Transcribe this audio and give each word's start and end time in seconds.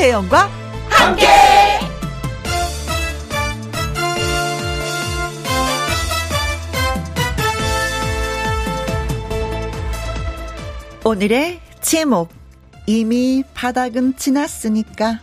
김혜영과 0.00 0.48
함께. 0.88 1.26
오늘의 11.04 11.60
제목 11.82 12.30
이미 12.86 13.44
바닥은 13.52 14.16
지났으니까 14.16 15.20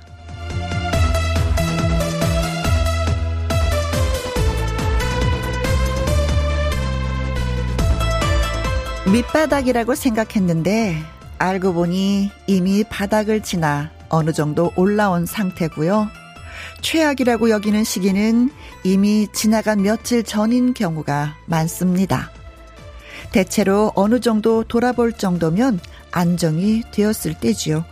밑바닥이라고 9.12 9.96
생각했는데 9.96 10.98
알고 11.40 11.74
보니 11.74 12.30
이미 12.46 12.84
바닥을 12.84 13.42
지나 13.42 13.97
어느 14.10 14.32
정도 14.32 14.72
올라온 14.76 15.26
상태고요. 15.26 16.10
최악이라고 16.82 17.50
여기는 17.50 17.84
시기는 17.84 18.52
이미 18.84 19.28
지나간 19.34 19.82
며칠 19.82 20.24
전인 20.24 20.74
경우가 20.74 21.36
많습니다. 21.46 22.32
대체로 23.32 23.92
어느 23.96 24.20
정도 24.20 24.64
돌아볼 24.64 25.14
정도면 25.14 25.80
안정이 26.12 26.84
되었을 26.92 27.36
때지요. 27.40 27.84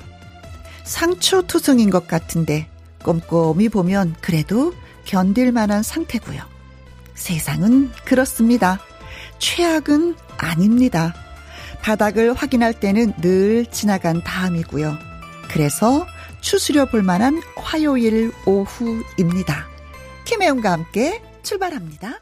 상처투성인 0.84 1.90
것 1.90 2.08
같은데 2.08 2.68
꼼꼼히 3.04 3.70
보면 3.70 4.16
그래도 4.22 4.74
견딜 5.04 5.52
만한 5.52 5.84
상태고요. 5.84 6.42
세상은 7.16 7.92
그렇습니다. 8.06 8.80
최악은 9.40 10.16
아닙니다. 10.38 11.14
바닥을 11.82 12.34
확인할 12.34 12.80
때는 12.80 13.14
늘 13.22 13.66
지나간 13.68 14.24
다음이고요. 14.24 14.98
그래서 15.52 16.06
추스려 16.42 16.86
볼 16.86 17.02
만한 17.02 17.42
화요일 17.56 18.32
오후입니다. 18.46 19.68
김혜영과 20.26 20.72
함께 20.72 21.22
출발합니다. 21.44 22.20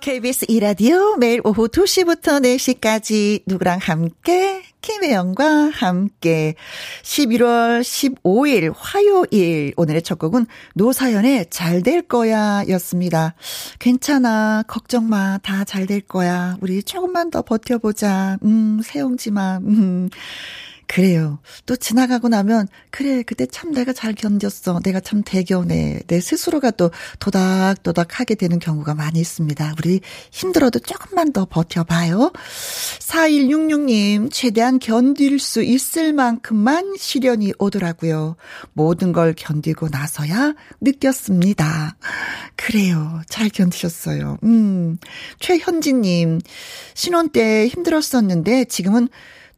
KBS 0.00 0.46
이라디오 0.48 1.16
매일 1.16 1.42
오후 1.44 1.68
2시부터 1.68 2.42
4시까지 2.42 3.42
누구랑 3.46 3.80
함께? 3.82 4.62
김혜영과 4.80 5.44
함께. 5.74 6.54
11월 7.02 7.82
15일 7.82 8.72
화요일. 8.74 9.74
오늘의 9.76 10.00
첫 10.00 10.18
곡은 10.18 10.46
노사연의 10.74 11.48
잘 11.50 11.82
될 11.82 12.00
거야 12.00 12.62
였습니다. 12.68 13.34
괜찮아. 13.78 14.64
걱정 14.66 15.06
마. 15.10 15.36
다 15.42 15.64
잘 15.66 15.86
될 15.86 16.00
거야. 16.00 16.56
우리 16.62 16.82
조금만 16.82 17.30
더 17.30 17.42
버텨보자. 17.42 18.38
음 18.42 18.80
세용지마. 18.82 19.58
음 19.58 20.08
그래요. 20.90 21.38
또 21.66 21.76
지나가고 21.76 22.28
나면 22.28 22.66
그래 22.90 23.22
그때 23.22 23.46
참 23.46 23.70
내가 23.70 23.92
잘 23.92 24.12
견뎠어. 24.12 24.82
내가 24.82 24.98
참 24.98 25.22
대견해. 25.24 26.00
내 26.08 26.20
스스로가 26.20 26.72
또 26.72 26.90
도닥도닥 27.20 28.18
하게 28.18 28.34
되는 28.34 28.58
경우가 28.58 28.96
많이 28.96 29.20
있습니다. 29.20 29.76
우리 29.78 30.00
힘들어도 30.32 30.80
조금만 30.80 31.32
더 31.32 31.44
버텨봐요. 31.44 32.32
4166님 32.98 34.30
최대한 34.32 34.80
견딜 34.80 35.38
수 35.38 35.62
있을 35.62 36.12
만큼만 36.12 36.96
시련이 36.98 37.52
오더라고요. 37.60 38.34
모든 38.72 39.12
걸 39.12 39.32
견디고 39.36 39.90
나서야 39.90 40.54
느꼈습니다. 40.80 41.96
그래요. 42.56 43.22
잘 43.28 43.48
견디셨어요. 43.48 44.38
음. 44.42 44.98
최현진님 45.38 46.40
신혼 46.94 47.28
때 47.28 47.68
힘들었었는데 47.68 48.64
지금은 48.64 49.08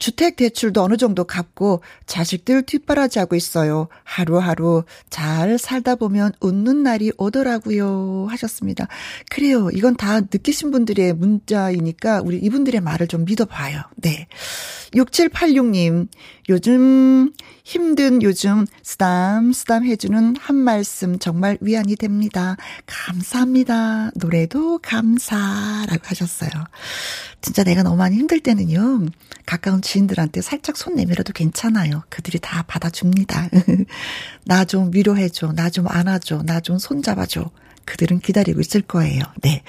주택 0.03 0.35
대출도 0.35 0.83
어느 0.83 0.97
정도 0.97 1.23
갚고 1.23 1.81
자식들 2.07 2.63
뒷바라지하고 2.63 3.37
있어요. 3.37 3.87
하루하루 4.03 4.83
잘 5.11 5.59
살다 5.59 5.95
보면 5.95 6.33
웃는 6.41 6.83
날이 6.83 7.13
오더라고요. 7.19 8.27
하셨습니다. 8.29 8.89
그래요. 9.31 9.71
이건 9.71 9.95
다 9.95 10.19
느끼신 10.19 10.73
분들의 10.73 11.13
문자이니까 11.13 12.23
우리 12.25 12.39
이분들의 12.39 12.81
말을 12.81 13.07
좀 13.07 13.25
믿어봐요. 13.25 13.81
네. 13.95 14.27
6786님, 14.93 16.09
요즘 16.49 17.33
힘든 17.65 18.23
요즘 18.23 18.67
쓰담 18.83 19.53
쓰담 19.53 19.85
해주는 19.87 20.35
한 20.39 20.57
말씀 20.57 21.19
정말 21.19 21.57
위안이 21.61 21.97
됩니다. 21.97 22.57
감사합니다. 22.87 24.11
노래도 24.17 24.79
감사라고 24.79 26.01
하셨어요. 26.03 26.51
진짜 27.41 27.65
내가 27.65 27.83
너무 27.83 27.97
많이 27.97 28.17
힘들 28.17 28.41
때는요. 28.41 29.07
가까운 29.53 29.83
지인들한테 29.83 30.41
살짝 30.41 30.79
손 30.79 30.95
내밀어도 30.95 31.35
괜찮아요. 31.35 32.05
그들이 32.09 32.39
다 32.41 32.63
받아줍니다. 32.67 33.51
나 34.47 34.65
좀 34.65 34.91
위로해줘. 34.95 35.53
나 35.53 35.69
좀 35.69 35.87
안아줘. 35.89 36.43
나 36.47 36.61
좀 36.61 36.79
손잡아줘. 36.79 37.51
그들은 37.85 38.21
기다리고 38.21 38.61
있을 38.63 38.81
거예요. 38.81 39.23
네. 39.43 39.63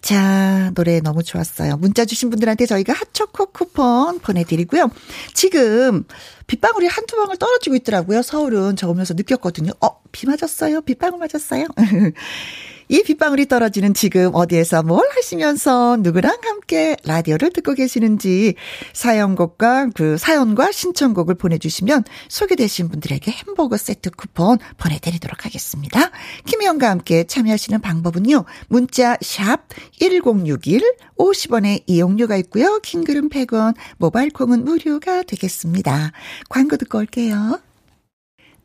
자, 0.00 0.70
노래 0.74 1.00
너무 1.00 1.22
좋았어요. 1.22 1.76
문자 1.76 2.06
주신 2.06 2.30
분들한테 2.30 2.64
저희가 2.64 2.94
핫초코 2.94 3.46
쿠폰 3.52 4.18
보내드리고요. 4.20 4.90
지금 5.34 6.04
빗방울이 6.46 6.86
한두 6.86 7.16
방울 7.16 7.36
떨어지고 7.36 7.76
있더라고요. 7.76 8.22
서울은 8.22 8.76
저 8.76 8.88
오면서 8.88 9.12
느꼈거든요. 9.14 9.72
어, 9.82 10.00
비 10.10 10.26
맞았어요? 10.26 10.80
빗방울 10.80 11.18
맞았어요? 11.18 11.66
이 12.88 13.02
빗방울이 13.02 13.46
떨어지는 13.46 13.94
지금 13.94 14.30
어디에서 14.34 14.82
뭘 14.82 15.06
하시면서 15.14 15.96
누구랑 16.00 16.38
함께 16.42 16.96
라디오를 17.04 17.50
듣고 17.50 17.74
계시는지 17.74 18.54
사연곡과 18.92 19.90
그 19.94 20.18
사연과 20.18 20.72
신청곡을 20.72 21.34
보내주시면 21.36 22.04
소개되신 22.28 22.88
분들에게 22.88 23.30
햄버거 23.30 23.76
세트 23.76 24.10
쿠폰 24.10 24.58
보내드리도록 24.78 25.44
하겠습니다. 25.44 26.10
김혜영과 26.46 26.90
함께 26.90 27.24
참여하시는 27.24 27.80
방법은요. 27.80 28.44
문자 28.68 29.16
샵 29.20 29.68
1061, 29.98 30.82
50원의 31.18 31.82
이용료가 31.86 32.36
있고요. 32.36 32.78
킹글은 32.80 33.30
100원, 33.30 33.74
모바일 33.98 34.30
콩은 34.30 34.64
무료가 34.64 35.22
되겠습니다. 35.22 36.12
광고 36.48 36.76
듣고 36.76 36.98
올게요. 36.98 37.60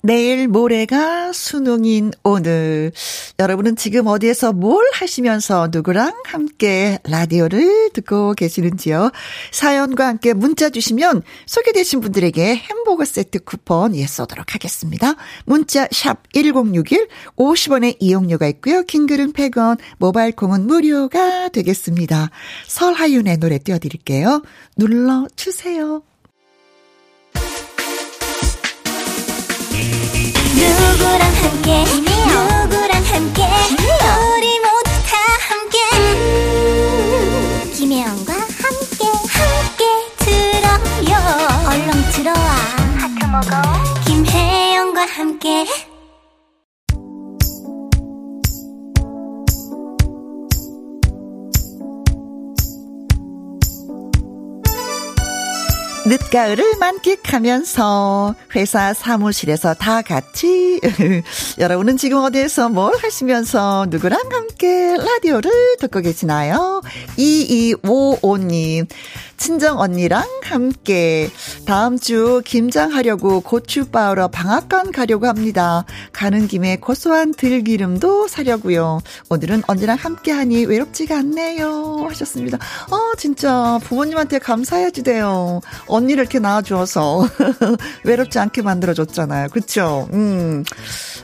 내일 0.02 0.48
모레가 0.48 1.34
수능인 1.34 2.12
오늘. 2.24 2.92
여러분은 3.40 3.76
지금 3.76 4.08
어디에서 4.08 4.54
뭘 4.54 4.86
하시면서 4.94 5.70
누구랑 5.72 6.14
함께 6.26 7.00
라디오를 7.04 7.90
듣고 7.94 8.34
계시는지요? 8.34 9.12
사연과 9.52 10.08
함께 10.08 10.34
문자 10.34 10.70
주시면 10.70 11.24
소개되신 11.46 12.00
분들에게 12.00 12.56
햄버거 12.56 13.04
세트 13.06 13.40
쿠폰 13.40 13.96
예 13.96 14.06
쏘도록 14.06 14.54
하겠습니다. 14.54 15.16
문자 15.46 15.88
샵 15.92 16.32
1061, 16.32 17.08
50원의 17.36 17.98
이용료가 18.00 18.48
있고요. 18.48 18.84
킹글은 18.84 19.34
100원, 19.34 19.78
모바일 19.98 20.32
콩은 20.34 20.68
무료가 20.68 21.50
되겠습니다. 21.50 22.30
설하윤의 22.68 23.38
노래 23.38 23.58
띄워 23.58 23.80
드릴게요. 23.80 24.42
눌러 24.78 25.28
주세요. 25.36 26.04
함께 31.70 32.07
가을을 56.32 56.78
만끽하면서 56.78 58.36
회사 58.56 58.94
사무실에서 58.94 59.74
다 59.74 60.02
같이 60.02 60.80
여러분은 61.58 61.96
지금 61.96 62.18
어디에서 62.20 62.70
뭘 62.70 62.96
하시면서 62.98 63.88
누구랑 63.90 64.20
함께 64.32 64.98
라디오를 64.98 65.78
듣고 65.80 66.02
계시나요? 66.02 66.82
2255님 67.18 68.88
친정 69.38 69.80
언니랑 69.80 70.24
함께 70.44 71.30
다음 71.66 71.98
주 71.98 72.42
김장하려고 72.46 73.42
고추 73.42 73.86
빻으러 73.90 74.28
방앗간 74.28 74.92
가려고 74.92 75.28
합니다. 75.28 75.86
가는 76.12 76.48
김에 76.48 76.78
고소한 76.78 77.34
들기름도 77.34 78.28
사려고요. 78.28 79.00
오늘은 79.30 79.64
언니랑 79.68 79.98
함께하니 79.98 80.66
외롭지가 80.66 81.18
않네요. 81.18 82.06
하셨습니다. 82.10 82.58
어 82.92 83.16
진짜 83.18 83.80
부모님한테 83.84 84.40
감사해야지 84.40 85.04
돼요. 85.04 85.62
언니를 85.88 86.28
이렇게 86.28 86.40
낳아주어서 86.40 87.28
외롭지 88.04 88.40
않게 88.40 88.62
만들어줬잖아요. 88.62 89.48
그쵸? 89.50 90.10
음. 90.14 90.64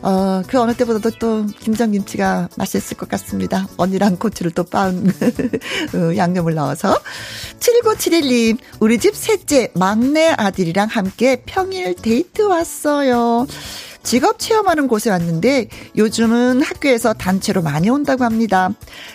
어, 0.02 0.42
그 0.48 0.60
어느 0.60 0.74
때보다도 0.74 1.12
또 1.20 1.46
김장김치가 1.46 2.50
맛있을 2.58 2.98
것 2.98 3.10
같습니다. 3.10 3.68
언니랑 3.78 4.18
고추를 4.18 4.52
또 4.52 4.64
빻은 4.64 5.08
어, 5.96 6.16
양념을 6.16 6.54
넣어서. 6.54 7.00
79 7.60 7.96
3771님, 8.04 8.58
우리 8.80 8.98
집 8.98 9.16
셋째 9.16 9.70
막내 9.76 10.34
아들이랑 10.38 10.88
함께 10.90 11.42
평일 11.46 11.96
데이트 11.96 12.42
왔어요. 12.42 13.48
직업 14.04 14.38
체험하는 14.38 14.88
곳에 14.88 15.10
왔는데 15.10 15.70
요즘은 15.96 16.62
학교에서 16.62 17.14
단체로 17.14 17.62
많이 17.62 17.90
온다고 17.90 18.26
합니다. 18.26 18.70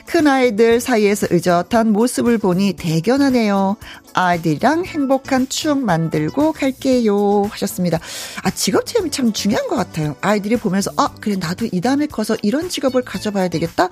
큰 0.06 0.26
아이들 0.26 0.80
사이에서 0.80 1.28
의젓한 1.30 1.92
모습을 1.92 2.38
보니 2.38 2.72
대견하네요. 2.72 3.76
아이들이랑 4.14 4.84
행복한 4.84 5.48
추억 5.48 5.78
만들고 5.78 6.52
갈게요. 6.52 7.44
하셨습니다. 7.50 8.00
아, 8.42 8.50
직업 8.50 8.86
체험이 8.86 9.10
참 9.10 9.32
중요한 9.32 9.68
것 9.68 9.76
같아요. 9.76 10.16
아이들이 10.20 10.56
보면서, 10.56 10.90
아, 10.96 11.14
그래, 11.20 11.36
나도 11.36 11.68
이 11.70 11.80
다음에 11.80 12.06
커서 12.06 12.36
이런 12.42 12.68
직업을 12.68 13.02
가져봐야 13.02 13.48
되겠다? 13.48 13.88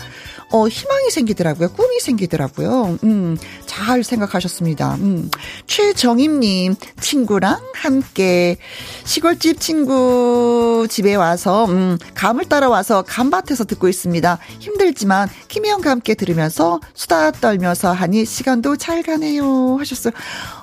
어, 0.51 0.67
희망이 0.67 1.11
생기더라고요. 1.11 1.73
꿈이 1.73 2.01
생기더라고요. 2.01 2.99
음, 3.05 3.37
잘 3.67 4.03
생각하셨습니다. 4.03 4.95
음, 4.97 5.31
최정임님, 5.67 6.75
친구랑 7.01 7.61
함께 7.75 8.57
시골집 9.05 9.61
친구 9.61 10.86
집에 10.87 11.15
와서, 11.15 11.67
음, 11.67 11.99
감을 12.15 12.47
따라 12.47 12.69
와서 12.69 13.03
감밭에서 13.07 13.65
듣고 13.65 13.89
있습니다. 13.89 14.39
힘들지만 14.59 15.29
김혜영과 15.49 15.91
함께 15.91 16.15
들으면서 16.15 16.81
수다 16.95 17.31
떨면서 17.33 17.93
하니 17.93 18.25
시간도 18.25 18.77
잘 18.77 19.03
가네요. 19.03 19.77
하셨어요. 19.79 20.13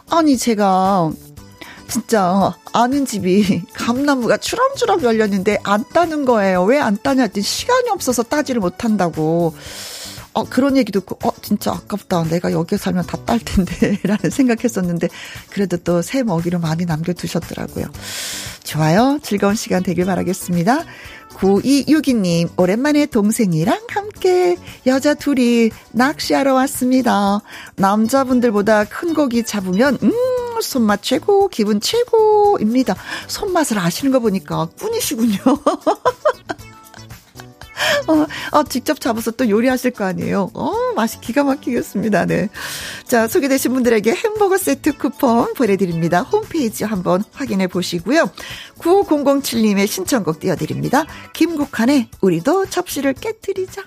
아니, 0.09 0.37
제가 0.37 1.11
진짜 1.87 2.55
아는 2.71 3.05
집이 3.05 3.61
감나무가 3.73 4.37
추럼추럼 4.37 5.03
열렸는데 5.03 5.59
안 5.63 5.83
따는 5.93 6.25
거예요. 6.25 6.63
왜 6.63 6.79
안 6.79 6.97
따냐 7.01 7.23
했더니 7.23 7.43
시간이 7.43 7.89
없어서 7.89 8.23
따지를 8.23 8.61
못한다고. 8.61 9.53
어, 10.33 10.43
그런 10.45 10.77
얘기 10.77 10.91
듣고, 10.91 11.17
어, 11.27 11.31
진짜 11.41 11.71
아깝다. 11.71 12.23
내가 12.25 12.51
여기에 12.51 12.77
살면 12.77 13.05
다 13.05 13.17
딸 13.25 13.39
텐데. 13.39 13.99
라는 14.03 14.29
생각했었는데, 14.31 15.07
그래도 15.51 15.77
또 15.77 16.01
새 16.01 16.23
먹이로 16.23 16.59
많이 16.59 16.85
남겨두셨더라고요. 16.85 17.85
좋아요. 18.63 19.19
즐거운 19.21 19.55
시간 19.55 19.83
되길 19.83 20.05
바라겠습니다. 20.05 20.83
9262님, 21.35 22.49
오랜만에 22.57 23.05
동생이랑 23.07 23.79
함께 23.89 24.55
여자 24.85 25.13
둘이 25.15 25.69
낚시하러 25.91 26.53
왔습니다. 26.53 27.41
남자분들보다 27.75 28.85
큰 28.85 29.13
고기 29.13 29.43
잡으면, 29.43 29.97
음, 30.03 30.11
손맛 30.61 31.01
최고, 31.03 31.47
기분 31.47 31.79
최고입니다. 31.81 32.95
손맛을 33.27 33.79
아시는 33.79 34.11
거 34.11 34.19
보니까 34.19 34.67
꾼이시군요. 34.79 35.37
어, 38.07 38.57
어, 38.57 38.63
직접 38.63 38.99
잡아서 38.99 39.31
또 39.31 39.49
요리하실 39.49 39.91
거 39.91 40.05
아니에요. 40.05 40.51
어, 40.53 40.73
맛이 40.95 41.19
기가 41.21 41.43
막히겠습니다. 41.43 42.25
네. 42.25 42.49
자, 43.07 43.27
소개되신 43.27 43.73
분들에게 43.73 44.13
햄버거 44.13 44.57
세트 44.57 44.97
쿠폰 44.97 45.53
보내드립니다. 45.53 46.21
홈페이지 46.21 46.83
한번 46.83 47.23
확인해 47.33 47.67
보시고요. 47.67 48.29
9007님의 48.79 49.87
신청곡 49.87 50.39
띄워드립니다. 50.39 51.05
김국환의 51.33 52.09
우리도 52.21 52.67
접시를 52.67 53.13
깨뜨리자. 53.13 53.83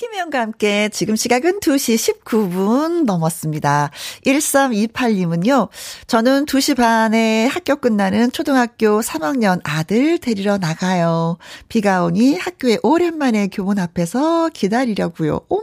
김혜영과 0.00 0.40
함께 0.40 0.88
지금 0.88 1.14
시각은 1.14 1.60
2시 1.60 2.24
19분 2.24 3.04
넘었습니다. 3.04 3.90
1328님은요, 4.24 5.68
저는 6.06 6.46
2시 6.46 6.74
반에 6.74 7.44
학교 7.44 7.76
끝나는 7.76 8.32
초등학교 8.32 9.02
3학년 9.02 9.60
아들 9.62 10.16
데리러 10.16 10.56
나가요. 10.56 11.36
비가 11.68 12.02
오니 12.02 12.38
학교에 12.38 12.78
오랜만에 12.82 13.48
교문 13.48 13.78
앞에서 13.78 14.48
기다리려고요. 14.54 15.42
어머, 15.50 15.62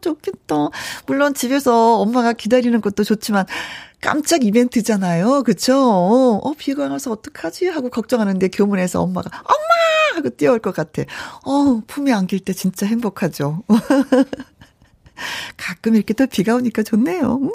좋겠다. 0.00 0.70
물론 1.06 1.34
집에서 1.34 1.98
엄마가 2.00 2.32
기다리는 2.32 2.80
것도 2.80 3.04
좋지만, 3.04 3.46
깜짝 4.00 4.44
이벤트잖아요. 4.44 5.42
그쵸? 5.44 5.78
어, 6.42 6.54
비가 6.58 6.88
와서 6.88 7.12
어떡하지? 7.12 7.68
하고 7.68 7.88
걱정하는데 7.88 8.48
교문에서 8.48 9.00
엄마가, 9.02 9.30
엄마! 9.44 10.16
하고 10.16 10.30
뛰어올 10.30 10.58
것 10.58 10.74
같아. 10.74 11.02
어, 11.44 11.82
품에 11.86 12.12
안길 12.12 12.40
때 12.40 12.52
진짜 12.52 12.86
행복하죠. 12.86 13.62
가끔 15.56 15.94
이렇게 15.94 16.14
또 16.14 16.26
비가 16.26 16.54
오니까 16.54 16.82
좋네요. 16.82 17.50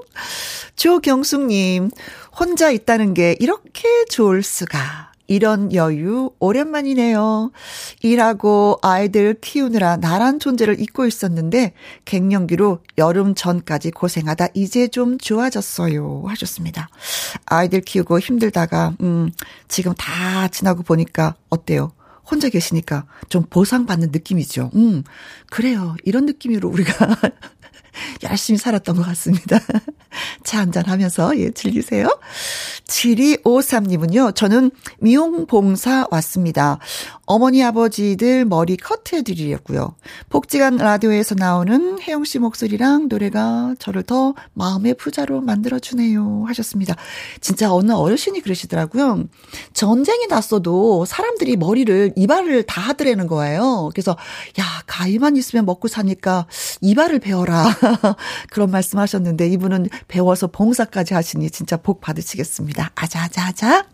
조경숙님, 0.75 1.91
혼자 2.39 2.71
있다는 2.71 3.13
게 3.13 3.35
이렇게 3.39 4.05
좋을 4.05 4.43
수가. 4.43 5.06
이런 5.27 5.73
여유 5.73 6.31
오랜만이네요. 6.39 7.51
일하고 8.01 8.79
아이들 8.81 9.35
키우느라 9.39 9.97
나란 9.97 10.39
존재를 10.39 10.79
잊고 10.79 11.05
있었는데 11.05 11.73
갱년기로 12.05 12.79
여름 12.97 13.35
전까지 13.35 13.91
고생하다 13.91 14.47
이제 14.53 14.87
좀 14.87 15.17
좋아졌어요. 15.17 16.23
하셨습니다. 16.27 16.89
아이들 17.45 17.81
키우고 17.81 18.19
힘들다가 18.19 18.93
음 19.01 19.31
지금 19.67 19.93
다 19.97 20.47
지나고 20.47 20.83
보니까 20.83 21.35
어때요? 21.49 21.91
혼자 22.29 22.49
계시니까 22.49 23.05
좀 23.29 23.43
보상받는 23.49 24.09
느낌이죠. 24.11 24.71
음, 24.75 25.03
그래요. 25.49 25.95
이런 26.03 26.25
느낌으로 26.25 26.67
우리가 26.69 26.91
열심히 28.23 28.57
살았던 28.57 28.95
것 28.95 29.05
같습니다. 29.05 29.59
차 30.43 30.59
한잔 30.59 30.85
하면서, 30.85 31.37
예, 31.37 31.51
즐기세요. 31.51 32.07
7253님은요, 32.85 34.35
저는 34.35 34.71
미용 34.99 35.45
봉사 35.45 36.07
왔습니다. 36.09 36.79
어머니, 37.25 37.63
아버지들 37.63 38.45
머리 38.45 38.77
커트 38.77 39.15
해드리려고요. 39.15 39.95
복지관 40.29 40.77
라디오에서 40.77 41.35
나오는 41.35 41.99
혜영 42.01 42.23
씨 42.23 42.39
목소리랑 42.39 43.09
노래가 43.09 43.75
저를 43.79 44.03
더 44.03 44.33
마음의 44.53 44.95
부자로 44.95 45.41
만들어주네요. 45.41 46.45
하셨습니다. 46.47 46.95
진짜 47.41 47.73
어느 47.73 47.91
어르신이 47.91 48.41
그러시더라고요. 48.41 49.25
전쟁이 49.73 50.27
났어도 50.27 51.05
사람들이 51.05 51.57
머리를, 51.57 52.13
이발을 52.15 52.63
다 52.63 52.81
하더라는 52.81 53.27
거예요. 53.27 53.89
그래서, 53.93 54.11
야, 54.59 54.63
가위만 54.85 55.35
있으면 55.37 55.65
먹고 55.65 55.87
사니까 55.87 56.47
이발을 56.81 57.19
배워라. 57.19 57.65
그런 58.51 58.71
말씀 58.71 58.99
하셨는데 58.99 59.47
이분은 59.49 59.87
배워서 60.07 60.47
봉사까지 60.47 61.13
하시니 61.13 61.49
진짜 61.49 61.77
복 61.77 62.01
받으시겠습니다. 62.01 62.91
아자아자아자. 62.95 63.53
자, 63.53 63.85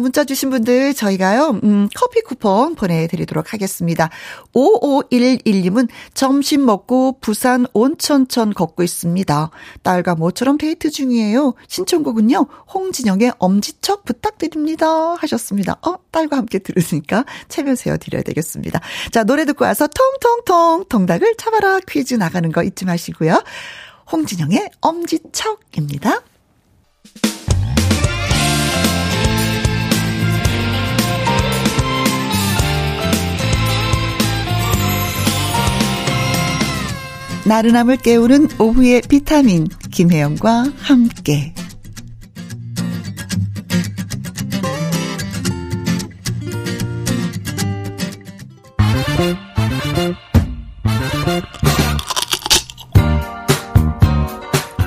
문자 0.00 0.24
주신 0.24 0.50
분들 0.50 0.94
저희가요, 0.94 1.60
음, 1.64 1.88
커피 1.94 2.20
쿠폰 2.20 2.74
보내드리도록 2.74 3.52
하겠습니다. 3.52 4.10
5511님은 4.54 5.88
점심 6.14 6.66
먹고 6.66 7.18
부산 7.20 7.66
온천천 7.72 8.54
걷고 8.54 8.82
있습니다. 8.82 9.50
딸과 9.82 10.14
모처럼 10.14 10.58
데이트 10.58 10.90
중이에요. 10.90 11.54
신청곡은요, 11.68 12.46
홍진영의 12.72 13.32
엄지척 13.38 14.04
부탁드립니다. 14.04 15.14
하셨습니다. 15.14 15.78
어, 15.86 15.96
딸과 16.10 16.36
함께 16.36 16.58
들으니까 16.58 17.24
체면 17.48 17.76
세워드려야 17.76 18.22
되겠습니다. 18.22 18.80
자, 19.10 19.24
노래 19.24 19.44
듣고 19.44 19.64
와서 19.64 19.86
통통통 19.86 20.84
통닭을 20.88 21.34
잡아라 21.38 21.80
퀴즈 21.80 22.14
나가는 22.14 22.50
거 22.52 22.62
잊지 22.62 22.84
마시고요. 22.84 23.42
홍진영의 24.10 24.70
엄지척입니다. 24.80 26.20
나른함을 37.44 37.96
깨우는 37.98 38.48
오후의 38.58 39.02
비타민 39.08 39.66
김혜영과 39.90 40.66
함께. 40.78 41.54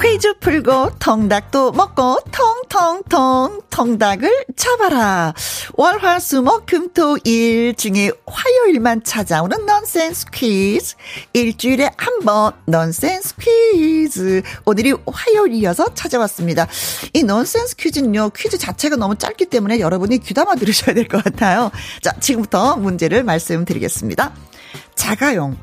퀴즈 0.01 0.39
풀고 0.39 0.91
통닭도 1.00 1.74
먹고 1.74 2.19
통 2.31 2.54
통통 2.79 3.62
통닭을 3.70 4.48
잡아라. 4.58 5.34
월화수목 5.75 6.65
금토일 6.65 7.74
중에 7.75 8.12
화요일만 8.27 9.01
찾아오는 9.05 9.65
넌센스 9.65 10.25
퀴즈. 10.34 10.96
일주일에 11.32 11.89
한 11.96 12.20
번 12.25 12.51
넌센스 12.65 13.36
퀴즈. 13.38 14.41
오늘이 14.65 14.94
화요일이어서 15.08 15.94
찾아왔습니다. 15.94 16.67
이 17.13 17.24
넌센스 17.24 17.77
퀴즈는요. 17.77 18.32
퀴즈 18.32 18.58
자체가 18.58 18.98
너무 18.98 19.15
짧기 19.15 19.46
때문에 19.46 19.79
여러분이 19.79 20.17
귀담아 20.17 20.55
들으셔야 20.55 20.94
될 20.94 21.08
것 21.08 21.24
같아요. 21.24 21.72
자, 22.01 22.12
지금부터 22.20 22.75
문제를 22.75 23.24
말씀드리겠습니다. 23.24 24.34
자가용. 24.96 25.55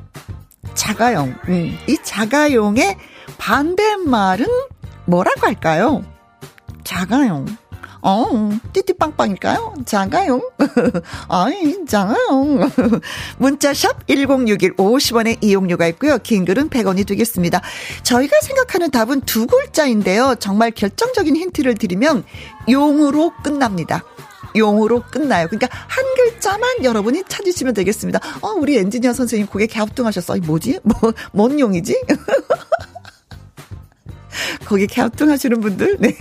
자가용. 0.75 1.35
음, 1.49 1.79
이 1.87 1.99
자가용의 2.03 2.97
반대말은 3.37 4.47
뭐라고 5.05 5.47
할까요? 5.47 6.05
자가용. 6.85 7.47
어, 8.05 8.51
띠띠빵빵일까요? 8.73 9.75
작아요. 9.87 10.43
아이, 11.29 11.85
작아요. 11.87 12.59
문자샵 13.39 14.09
1061 14.09 14.75
50원의 14.77 15.39
이용료가 15.41 15.87
있고요. 15.89 16.19
긴 16.19 16.45
글은 16.45 16.69
100원이 16.69 17.07
되겠습니다. 17.07 17.61
저희가 18.03 18.37
생각하는 18.43 18.91
답은 18.91 19.21
두 19.21 19.47
글자인데요. 19.47 20.35
정말 20.41 20.73
결정적인 20.73 21.37
힌트를 21.37 21.75
드리면 21.77 22.25
용으로 22.69 23.33
끝납니다. 23.45 24.03
용으로 24.57 25.03
끝나요. 25.11 25.47
그러니까 25.47 25.69
한 25.71 26.05
글자만 26.17 26.85
여러분이 26.85 27.23
찾으시면 27.29 27.73
되겠습니다. 27.75 28.21
어, 28.43 28.49
우리 28.49 28.77
엔지니어 28.79 29.13
선생님 29.13 29.47
고개 29.47 29.67
갸우뚱하셨어. 29.67 30.37
뭐지? 30.45 30.81
뭐, 30.83 31.13
뭔 31.33 31.59
용이지? 31.59 32.03
거기 34.65 34.87
갸우뚱하시는 34.87 35.61
분들, 35.61 35.97
네. 36.01 36.17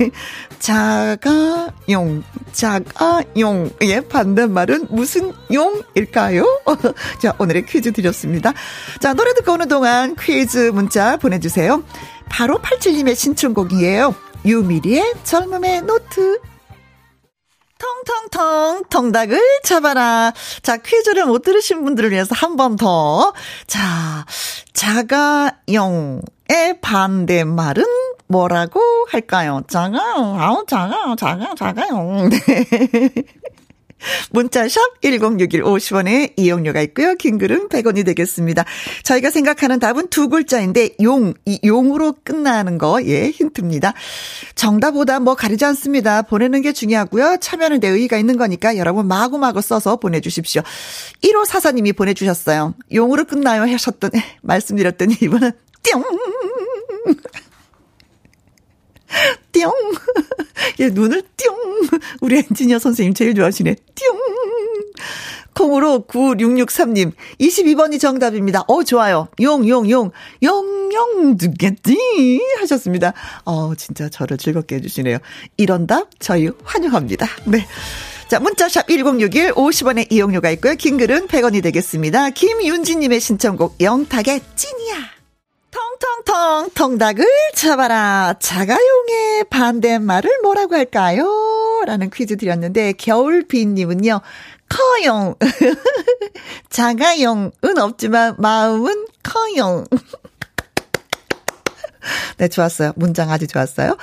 자가용, 0.60 2.24
자가용. 2.52 3.72
예, 3.84 4.02
반대말은 4.02 4.88
무슨 4.90 5.34
용일까요? 5.52 6.44
자, 7.22 7.34
오늘의 7.40 7.66
퀴즈 7.66 7.92
드렸습니다. 7.92 8.54
자, 9.00 9.14
노래 9.14 9.34
듣고 9.34 9.54
오는 9.54 9.68
동안 9.68 10.16
퀴즈 10.16 10.72
문자 10.74 11.18
보내주세요. 11.18 11.84
바로 12.30 12.60
87님의 12.60 13.16
신청곡이에요. 13.16 14.16
유미리의 14.46 15.14
젊음의 15.24 15.82
노트. 15.84 16.40
통통통 17.78 18.84
통닭을 18.90 19.40
잡아라. 19.64 20.34
자, 20.62 20.78
퀴즈를 20.78 21.26
못 21.26 21.42
들으신 21.42 21.84
분들을 21.84 22.12
위해서 22.12 22.36
한 22.36 22.56
번 22.56 22.76
더. 22.76 23.34
자, 23.66 24.26
자가용의 24.74 26.22
반대말은 26.82 27.84
뭐라고 28.28 28.82
할까요? 29.10 29.62
작아, 29.68 30.00
아우, 30.00 30.66
작아, 30.68 31.16
작아, 31.18 31.54
작아요. 31.56 32.30
네. 32.32 33.12
문자샵 34.32 35.02
1061 35.02 35.64
50원에 35.64 36.34
이용료가 36.36 36.82
있고요. 36.82 37.16
긴 37.16 37.38
글은 37.38 37.70
100원이 37.70 38.06
되겠습니다. 38.06 38.66
저희가 39.04 39.30
생각하는 39.30 39.80
답은 39.80 40.08
두 40.08 40.30
글자인데 40.30 40.96
용, 41.02 41.34
이 41.46 41.60
용으로 41.64 42.16
끝나는 42.24 42.78
거, 42.78 43.04
예, 43.04 43.30
힌트입니다. 43.30 43.94
정답보다 44.56 45.20
뭐 45.20 45.36
가리지 45.36 45.66
않습니다. 45.66 46.24
보내는 46.24 46.62
게 46.62 46.74
중요하고요. 46.74 47.38
참여는 47.42 47.80
내 47.80 47.90
의의가 47.90 48.18
있는 48.18 48.38
거니까 48.38 48.78
여러분 48.78 49.08
마구마구 49.08 49.62
써서 49.62 49.98
보내주십시오. 49.98 50.64
1호 51.24 51.46
사사님이 51.46 51.94
보내주셨어요. 51.94 52.74
용으로 52.94 53.26
끝나요 53.26 53.62
하셨던, 53.62 54.12
말씀드렸더니 54.42 55.18
이번은 55.22 55.52
띵! 55.84 56.04
띵! 59.52 59.70
예, 60.80 60.90
눈을 60.90 61.24
띵! 61.38 61.52
우리 62.22 62.38
엔지니어 62.38 62.80
선생님 62.80 63.14
제일 63.14 63.34
좋아하시네. 63.36 63.76
띵! 63.96 64.08
콩으로 65.54 66.06
9663님, 66.08 67.12
22번이 67.40 68.00
정답입니다. 68.00 68.64
어, 68.68 68.84
좋아요. 68.84 69.28
용, 69.42 69.68
용, 69.68 69.90
용, 69.90 70.12
용, 70.44 70.90
용, 70.94 71.38
두겠지? 71.38 72.42
하셨습니다. 72.60 73.14
어, 73.46 73.76
진짜 73.76 74.10
저를 74.10 74.38
즐겁게 74.38 74.76
해주시네요. 74.76 75.18
이런 75.58 75.88
답, 75.88 76.10
저희 76.20 76.50
환영합니다. 76.64 77.28
네. 77.46 77.68
자, 78.28 78.40
문자샵 78.40 78.88
1061 78.88 79.52
50원의 79.54 80.08
이용료가 80.10 80.50
있고요. 80.52 80.76
긴 80.76 80.98
글은 80.98 81.28
100원이 81.28 81.62
되겠습니다. 81.64 82.30
김윤지님의 82.30 83.20
신청곡 83.20 83.82
영탁의 83.82 84.42
찐이야. 84.56 85.21
통통통 86.02 86.72
통닭을 86.74 87.26
잡아라. 87.54 88.34
자가용의 88.40 89.46
반대말을 89.50 90.40
뭐라고 90.42 90.76
할까요? 90.76 91.84
라는 91.86 92.10
퀴즈 92.10 92.38
드렸는데 92.38 92.94
겨울비님은요. 92.94 94.22
커용. 94.68 95.36
자가용은 96.70 97.78
없지만 97.78 98.36
마음은 98.40 99.06
커용. 99.22 99.86
네, 102.38 102.48
좋았어요. 102.48 102.94
문장 102.96 103.30
아주 103.30 103.46
좋았어요. 103.46 103.96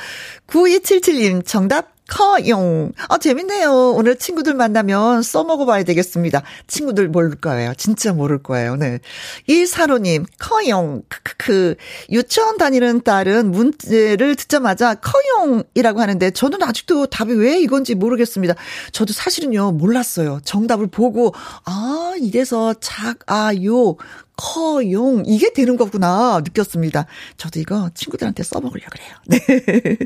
9277님 0.47 1.45
정답 1.45 1.98
커용. 2.09 2.93
아, 3.09 3.19
재밌네요. 3.19 3.93
오늘 3.93 4.17
친구들 4.17 4.55
만나면 4.55 5.23
써먹어봐야 5.23 5.85
되겠습니다. 5.85 6.43
친구들 6.67 7.09
모를 7.09 7.33
거예요. 7.37 7.75
진짜 7.77 8.13
모를 8.13 8.43
거예요. 8.43 8.77
네. 8.77 8.99
이사로님, 9.47 10.25
커용. 10.39 11.03
크크크. 11.09 11.77
유치원 12.11 12.57
다니는 12.57 13.03
딸은 13.03 13.51
문제를 13.51 14.37
듣자마자 14.37 14.95
커용이라고 14.95 16.01
하는데 16.01 16.31
저는 16.31 16.63
아직도 16.63 17.07
답이 17.07 17.35
왜 17.35 17.61
이건지 17.61 17.95
모르겠습니다. 17.95 18.55
저도 18.93 19.13
사실은요, 19.13 19.73
몰랐어요. 19.73 20.41
정답을 20.45 20.87
보고, 20.87 21.35
아, 21.65 22.15
이래서 22.19 22.75
작, 22.81 23.19
아, 23.27 23.53
요, 23.65 23.97
커용 24.39 25.25
이게 25.27 25.53
되는 25.53 25.77
거구나 25.77 26.41
느꼈습니다. 26.45 27.07
저도 27.37 27.59
이거 27.61 27.91
친구들한테 27.95 28.45
써먹으려 28.45 28.87
그래요. 28.89 29.11
네. 29.27 29.97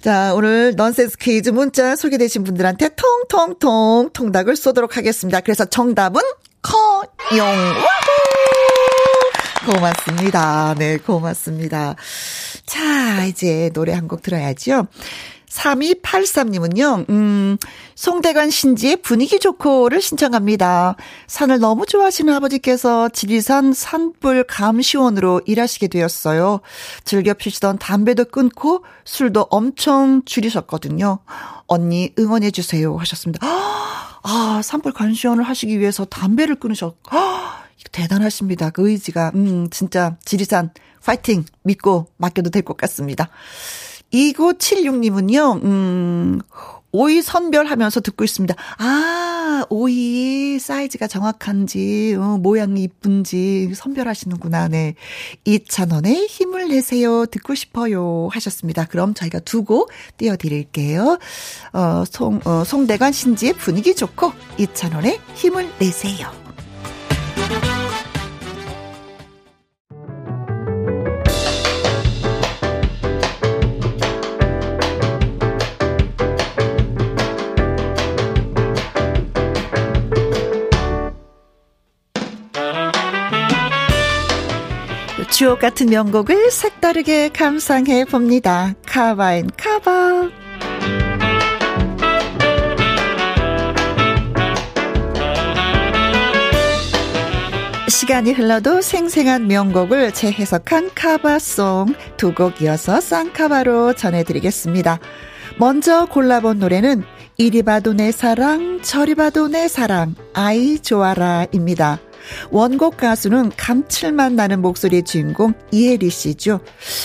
자 0.00 0.32
오늘 0.34 0.74
넌센스 0.76 1.18
퀴즈 1.18 1.50
문자 1.50 1.96
소개되신 1.96 2.44
분들한테 2.44 2.90
통통통 2.96 4.10
통닭을 4.12 4.54
쏘도록 4.56 4.96
하겠습니다. 4.96 5.40
그래서 5.40 5.64
정답은 5.64 6.20
커용. 6.62 7.46
고맙습니다. 9.66 10.74
네, 10.78 10.96
고맙습니다. 10.98 11.96
자, 12.66 13.24
이제 13.24 13.70
노래 13.74 13.92
한 13.92 14.06
곡 14.06 14.22
들어야죠. 14.22 14.86
3283님은요, 15.50 17.08
음, 17.08 17.56
송대관 17.94 18.50
신지의 18.50 18.96
분위기 18.96 19.38
좋고를 19.38 20.00
신청합니다. 20.02 20.96
산을 21.26 21.60
너무 21.60 21.86
좋아하시는 21.86 22.32
아버지께서 22.32 23.08
지리산 23.08 23.72
산불 23.72 24.44
감시원으로 24.44 25.42
일하시게 25.46 25.88
되었어요. 25.88 26.60
즐겨 27.04 27.32
피시던 27.34 27.78
담배도 27.78 28.26
끊고 28.26 28.84
술도 29.04 29.46
엄청 29.50 30.22
줄이셨거든요. 30.24 31.20
언니 31.66 32.12
응원해주세요 32.18 32.96
하셨습니다. 32.98 33.46
아, 34.22 34.60
산불 34.62 34.92
감시원을 34.92 35.44
하시기 35.44 35.78
위해서 35.78 36.04
담배를 36.04 36.56
끊으셨, 36.56 36.96
아, 37.10 37.62
대단하십니다. 37.92 38.70
그 38.70 38.90
의지가, 38.90 39.32
음, 39.36 39.70
진짜 39.70 40.16
지리산 40.24 40.70
파이팅 41.04 41.44
믿고 41.62 42.08
맡겨도 42.16 42.50
될 42.50 42.62
것 42.62 42.76
같습니다. 42.76 43.28
2976님은요, 44.16 45.62
음, 45.64 46.40
오이 46.92 47.20
선별하면서 47.20 48.00
듣고 48.00 48.24
있습니다. 48.24 48.54
아, 48.78 49.66
오이 49.68 50.58
사이즈가 50.58 51.06
정확한지, 51.06 52.16
어, 52.18 52.38
모양이 52.38 52.84
이쁜지 52.84 53.74
선별하시는구나. 53.74 54.68
네. 54.68 54.94
이찬원의 55.44 56.26
힘을 56.26 56.68
내세요. 56.68 57.26
듣고 57.26 57.54
싶어요. 57.54 58.28
하셨습니다. 58.32 58.86
그럼 58.86 59.12
저희가 59.12 59.40
두고 59.40 59.88
띄워드릴게요. 60.16 61.18
어, 61.74 62.04
송, 62.10 62.40
어, 62.44 62.64
송대관 62.64 63.12
신지의 63.12 63.52
분위기 63.54 63.94
좋고, 63.94 64.32
이찬원의 64.58 65.20
힘을 65.34 65.68
내세요. 65.78 66.45
주옥 85.36 85.58
같은 85.58 85.88
명곡을 85.88 86.50
색다르게 86.50 87.28
감상해 87.28 88.06
봅니다. 88.06 88.72
카바인 88.86 89.50
카바. 89.58 90.30
시간이 97.90 98.32
흘러도 98.32 98.80
생생한 98.80 99.46
명곡을 99.46 100.12
재해석한 100.12 100.92
카바송 100.94 101.94
두 102.16 102.32
곡 102.32 102.62
이어서 102.62 103.02
쌍카바로 103.02 103.92
전해드리겠습니다. 103.92 105.00
먼저 105.58 106.06
골라본 106.06 106.60
노래는 106.60 107.04
이리 107.36 107.62
봐도 107.62 107.92
내 107.92 108.10
사랑 108.10 108.80
저리 108.80 109.14
봐도 109.14 109.48
내 109.48 109.68
사랑 109.68 110.14
아이 110.32 110.78
좋아라입니다. 110.78 112.00
원곡 112.50 112.96
가수는 112.96 113.52
감칠맛 113.56 114.32
나는 114.32 114.60
목소리의 114.62 115.04
주인공 115.04 115.54
이혜리 115.70 116.10
씨죠. 116.10 116.60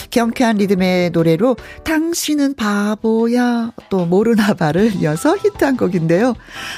경쾌한 0.10 0.58
리듬의 0.58 1.12
노래로 1.12 1.58
당신은 1.84 2.56
바보야 2.56 3.72
또 3.90 4.06
모르나 4.06 4.54
봐를 4.54 4.94
이어서 4.96 5.36
히트한 5.38 5.78
곡인데요. 5.78 6.34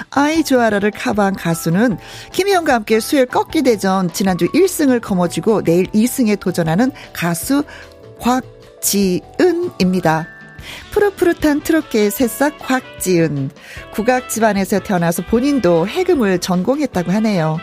아이 0.09 0.43
좋아라를 0.43 0.91
카바한 0.91 1.35
가수는 1.35 1.97
김희영과 2.31 2.73
함께 2.73 2.99
수요일 2.99 3.25
꺾기 3.27 3.63
대전 3.63 4.11
지난주 4.11 4.47
1승을 4.51 5.01
거머쥐고 5.01 5.63
내일 5.63 5.87
2승에 5.87 6.39
도전하는 6.39 6.91
가수 7.13 7.63
곽지은입니다. 8.81 10.27
푸릇푸릇한 10.91 11.61
트롯계의 11.61 12.11
새싹 12.11 12.59
곽지은. 12.59 13.49
국악 13.91 14.29
집안에서 14.29 14.79
태어나서 14.79 15.23
본인도 15.25 15.87
해금을 15.87 16.39
전공했다고 16.39 17.11
하네요. 17.11 17.59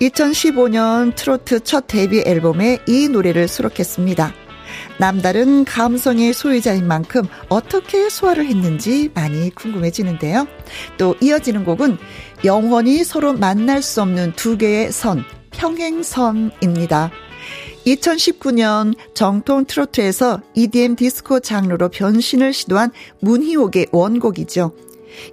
2015년 0.00 1.14
트로트 1.14 1.60
첫 1.60 1.86
데뷔 1.86 2.22
앨범에 2.24 2.78
이 2.86 3.08
노래를 3.08 3.48
수록했습니다. 3.48 4.32
남다른 4.98 5.64
감성의 5.64 6.32
소유자인 6.32 6.86
만큼 6.86 7.22
어떻게 7.48 8.08
소화를 8.08 8.46
했는지 8.46 9.10
많이 9.14 9.50
궁금해지는데요. 9.54 10.46
또 10.98 11.14
이어지는 11.20 11.64
곡은 11.64 11.98
영원히 12.44 13.04
서로 13.04 13.32
만날 13.32 13.82
수 13.82 14.02
없는 14.02 14.32
두 14.36 14.58
개의 14.58 14.92
선, 14.92 15.24
평행선입니다. 15.50 17.10
2019년 17.86 18.94
정통 19.14 19.66
트로트에서 19.66 20.40
EDM 20.54 20.96
디스코 20.96 21.40
장르로 21.40 21.88
변신을 21.90 22.52
시도한 22.52 22.90
문희옥의 23.20 23.88
원곡이죠. 23.92 24.72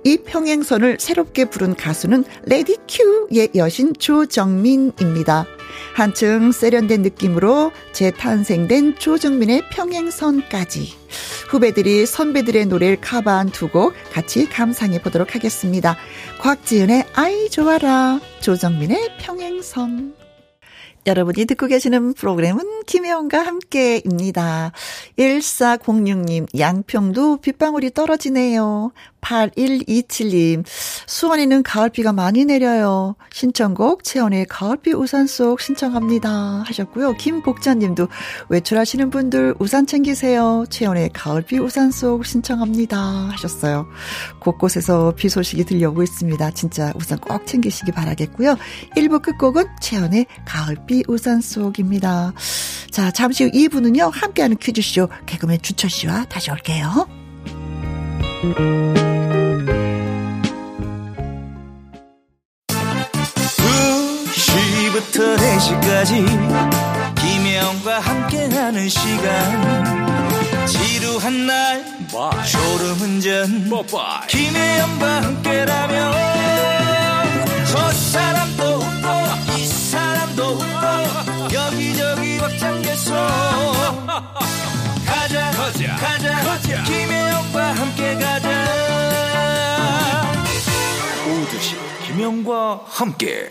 이 0.04 0.18
평행선을 0.18 0.98
새롭게 1.00 1.46
부른 1.46 1.76
가수는 1.76 2.24
레디 2.44 2.78
큐의 2.88 3.50
여신 3.56 3.94
조정민입니다. 3.98 5.48
한층 5.96 6.52
세련된 6.52 7.02
느낌으로 7.02 7.72
재탄생된 7.92 8.98
조정민의 9.00 9.64
평행선까지. 9.72 10.94
후배들이 11.50 12.06
선배들의 12.06 12.68
노래를 12.68 13.02
cover한 13.02 13.50
두 13.50 13.70
곡 13.70 13.94
같이 14.12 14.48
감상해 14.48 15.02
보도록 15.02 15.34
하겠습니다. 15.34 15.98
곽지은의 16.40 17.06
아이 17.14 17.50
좋아라, 17.50 18.20
조정민의 18.42 19.18
평행선. 19.20 20.21
여러분이 21.06 21.46
듣고 21.46 21.68
계시는 21.68 22.14
프로그램은 22.14 22.84
김혜원과 22.86 23.40
함께입니다. 23.40 24.72
1406님, 25.18 26.48
양평도 26.58 27.38
빗방울이 27.38 27.92
떨어지네요. 27.92 28.92
8127님, 29.22 30.64
수원에는 31.06 31.62
가을비가 31.62 32.12
많이 32.12 32.44
내려요. 32.44 33.16
신청곡 33.32 34.04
채원의 34.04 34.48
가을비 34.48 34.94
우산 34.94 35.28
속 35.28 35.62
신청합니다. 35.62 36.64
하셨고요. 36.66 37.14
김복자님도 37.14 38.08
외출하시는 38.50 39.10
분들 39.12 39.56
우산 39.60 39.86
챙기세요. 39.86 40.66
채원의 40.70 41.12
가을비 41.14 41.60
우산 41.60 41.92
속 41.92 42.26
신청합니다. 42.26 42.98
하셨어요. 42.98 43.88
곳곳에서 44.40 45.14
비 45.16 45.30
소식이 45.30 45.66
들려오고 45.66 46.02
있습니다. 46.02 46.52
진짜 46.52 46.92
우산 46.96 47.20
꼭 47.20 47.46
챙기시기 47.46 47.92
바라겠고요. 47.92 48.58
1부 48.98 49.22
끝곡은 49.22 49.66
채원의 49.80 50.26
가을비 50.46 50.91
우산 51.08 51.42
속입니다. 51.42 52.34
자, 52.92 53.12
잠시 53.12 53.46
후 53.46 53.52
2부는요. 53.52 54.12
함께하는 54.14 54.58
퀴즈쇼 54.58 55.08
개그맨 55.26 55.62
주철 55.62 55.90
씨와 55.90 56.26
다시 56.26 56.52
올게요. 56.52 57.08
2시부터 64.92 65.38
4시까지 65.38 66.26
김혜영과 67.16 68.00
함께하는 68.00 68.90
시간 68.90 70.68
지루한 70.68 71.48
날 71.48 71.84
Bye. 72.12 72.46
졸음운전 72.46 73.70
Bye. 73.70 74.28
김혜영과 74.28 75.24
함께라면 75.24 76.14
저 77.72 77.92
사람도 77.92 79.01
벅장개소 83.12 84.06
가자 85.06 85.52
가자 85.52 85.96
가자, 85.98 86.36
가자. 86.44 86.84
김혜영과 86.84 87.72
함께 87.74 88.16
가자 88.16 88.66
오두시 91.28 91.76
김혜영과 92.08 92.86
함께 92.86 93.50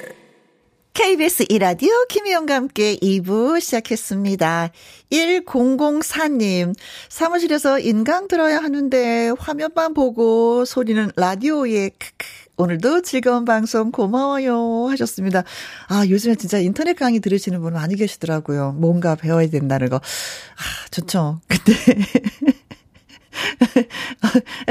KBS 0.92 1.46
이라디오 1.48 1.90
김희영과 2.08 2.54
함께 2.54 2.96
2부 2.96 3.60
시작했습니다. 3.60 4.70
1004님, 5.10 6.74
사무실에서 7.08 7.78
인강 7.78 8.28
들어야 8.28 8.58
하는데 8.58 9.32
화면만 9.38 9.94
보고 9.94 10.64
소리는 10.66 11.10
라디오에 11.16 11.90
크크. 11.90 12.39
오늘도 12.60 13.00
즐거운 13.00 13.46
방송 13.46 13.90
고마워요 13.90 14.88
하셨습니다. 14.90 15.44
아, 15.88 16.06
요즘에 16.06 16.34
진짜 16.34 16.58
인터넷 16.58 16.92
강의 16.92 17.20
들으시는 17.20 17.62
분 17.62 17.72
많이 17.72 17.96
계시더라고요. 17.96 18.72
뭔가 18.72 19.14
배워야 19.14 19.48
된다는 19.48 19.88
거. 19.88 19.96
아, 19.96 20.90
좋죠. 20.90 21.40
근데 21.48 21.72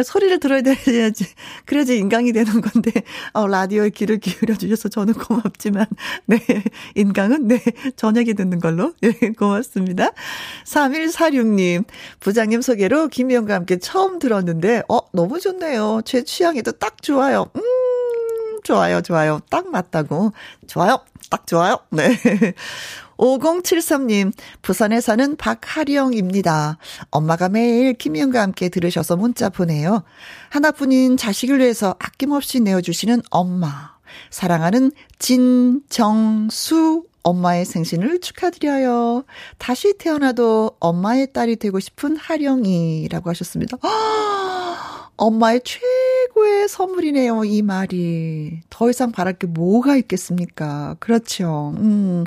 소리를 0.04 0.40
들어야 0.40 0.62
돼야지. 0.62 1.26
그래야지 1.66 1.98
인강이 1.98 2.32
되는 2.32 2.62
건데, 2.62 2.92
어, 3.34 3.48
라디오에 3.48 3.90
귀를 3.90 4.20
기울여 4.20 4.56
주셔서 4.56 4.90
저는 4.90 5.14
고맙지만, 5.16 5.86
네, 6.26 6.40
인강은, 6.96 7.48
네, 7.48 7.62
저녁에 7.96 8.34
듣는 8.34 8.60
걸로, 8.60 8.94
네, 9.02 9.12
고맙습니다. 9.38 10.12
3146님, 10.66 11.86
부장님 12.20 12.62
소개로 12.62 13.08
김희영과 13.08 13.56
함께 13.56 13.78
처음 13.78 14.20
들었는데, 14.20 14.84
어, 14.90 15.00
너무 15.12 15.40
좋네요. 15.40 16.02
제 16.06 16.24
취향에도 16.24 16.74
딱 16.74 17.02
좋아요. 17.02 17.50
음, 17.56 17.62
좋아요, 18.64 19.02
좋아요. 19.02 19.40
딱 19.50 19.70
맞다고. 19.70 20.32
좋아요. 20.68 21.00
딱 21.30 21.46
좋아요. 21.48 21.80
네. 21.90 22.10
5073님, 23.18 24.32
부산에 24.62 25.02
사는 25.02 25.36
박하령입니다. 25.36 26.78
엄마가 27.12 27.50
매일 27.50 27.94
김희영과 27.94 28.42
함께 28.42 28.70
들으셔서 28.70 29.18
문자 29.18 29.50
보내요. 29.50 30.04
하나뿐인 30.50 31.18
자식을 31.18 31.60
위해서 31.60 31.96
아낌없이 32.00 32.62
내어주시는 32.62 33.22
엄마. 33.30 33.98
사랑하는 34.32 34.92
진정수 35.20 37.04
엄마의 37.24 37.66
생신을 37.66 38.22
축하드려요. 38.22 39.26
다시 39.58 39.94
태어나도 39.98 40.78
엄마의 40.80 41.34
딸이 41.34 41.58
되고 41.58 41.80
싶은 41.80 42.16
하령이라고 42.16 43.30
하셨습니다. 43.30 43.78
엄마의 45.20 45.62
최고의 45.66 46.70
선물이네요, 46.70 47.44
이 47.44 47.62
말이. 47.62 48.62
더 48.70 48.90
이상 48.90 49.12
바랄 49.12 49.34
게 49.34 49.48
뭐가 49.48 49.98
있겠습니까? 49.98 50.96
그렇죠. 51.02 51.74
음, 51.78 52.24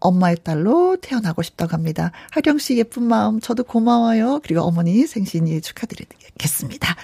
엄마의 0.00 0.38
딸로 0.42 0.96
태어나고 1.00 1.42
싶다고 1.42 1.72
합니다. 1.72 2.10
하령 2.32 2.58
씨 2.58 2.76
예쁜 2.76 3.04
마음 3.04 3.38
저도 3.38 3.62
고마워요. 3.62 4.40
그리고 4.42 4.62
어머니 4.62 5.06
생신이 5.06 5.60
축하드리겠습니다. 5.60 6.96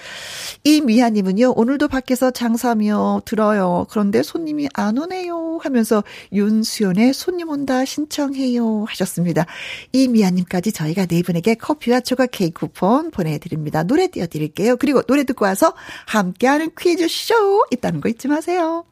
이미아님은요, 0.65 1.53
오늘도 1.55 1.87
밖에서 1.87 2.31
장사하며 2.31 3.21
들어요. 3.23 3.87
그런데 3.89 4.23
손님이 4.23 4.67
안 4.73 4.97
오네요. 4.97 5.59
하면서 5.61 6.03
윤수연의 6.33 7.13
손님 7.13 7.47
온다 7.47 7.85
신청해요. 7.85 8.83
하셨습니다. 8.89 9.45
이미아님까지 9.93 10.73
저희가 10.73 11.05
네 11.05 11.21
분에게 11.21 11.55
커피와 11.55 12.01
조각 12.01 12.31
케이크 12.31 12.59
쿠폰 12.59 13.09
보내드립니다. 13.09 13.83
노래 13.83 14.07
띄워드릴게요. 14.07 14.75
그리고 14.75 15.01
노래 15.03 15.23
듣고 15.29 15.45
와서 15.45 15.73
함께하는 16.07 16.71
퀴즈쇼 16.77 17.65
있다는 17.71 18.01
거 18.01 18.09
잊지 18.09 18.27
마세요. 18.27 18.85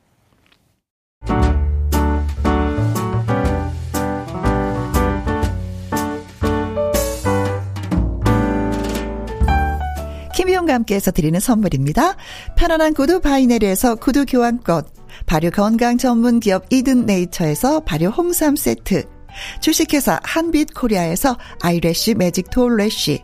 김희용과 10.35 10.73
함께해서 10.73 11.11
드리는 11.11 11.39
선물입니다. 11.39 12.15
편안한 12.55 12.93
구두 12.93 13.19
바이네리에서 13.19 13.95
구두 13.95 14.25
교환권, 14.25 14.83
발효 15.25 15.49
건강 15.49 15.97
전문 15.97 16.39
기업 16.39 16.65
이든 16.69 17.05
네이처에서 17.05 17.81
발효 17.81 18.09
홍삼 18.09 18.55
세트, 18.55 19.03
주식회사 19.61 20.19
한빛 20.23 20.75
코리아에서 20.75 21.37
eyelash 21.61 22.13
magic 22.13 22.51
톨래쉬, 22.51 23.23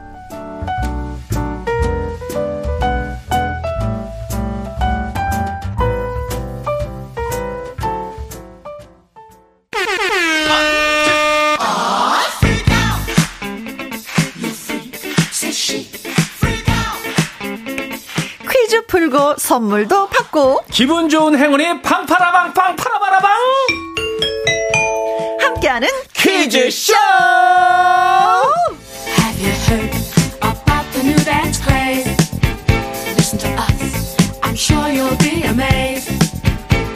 풀고 18.91 19.37
선물도 19.37 20.09
받고 20.09 20.65
기분 20.69 21.07
좋은 21.07 21.37
행운이 21.39 21.81
팡파라방 21.81 22.53
팡파라바라방 22.53 23.31
함께하는 25.39 25.87
퀴즈쇼! 26.11 26.93
Have 29.17 29.39
you 29.39 29.53
heard 29.69 29.95
about 30.41 30.91
the 30.91 31.03
new 31.03 31.15
dance 31.23 31.57
craze? 31.63 32.05
Listen 33.15 33.39
to 33.39 33.47
us. 33.61 34.17
I'm 34.43 34.57
sure 34.57 34.89
you'll 34.89 35.15
be 35.19 35.43
amazed. 35.43 36.10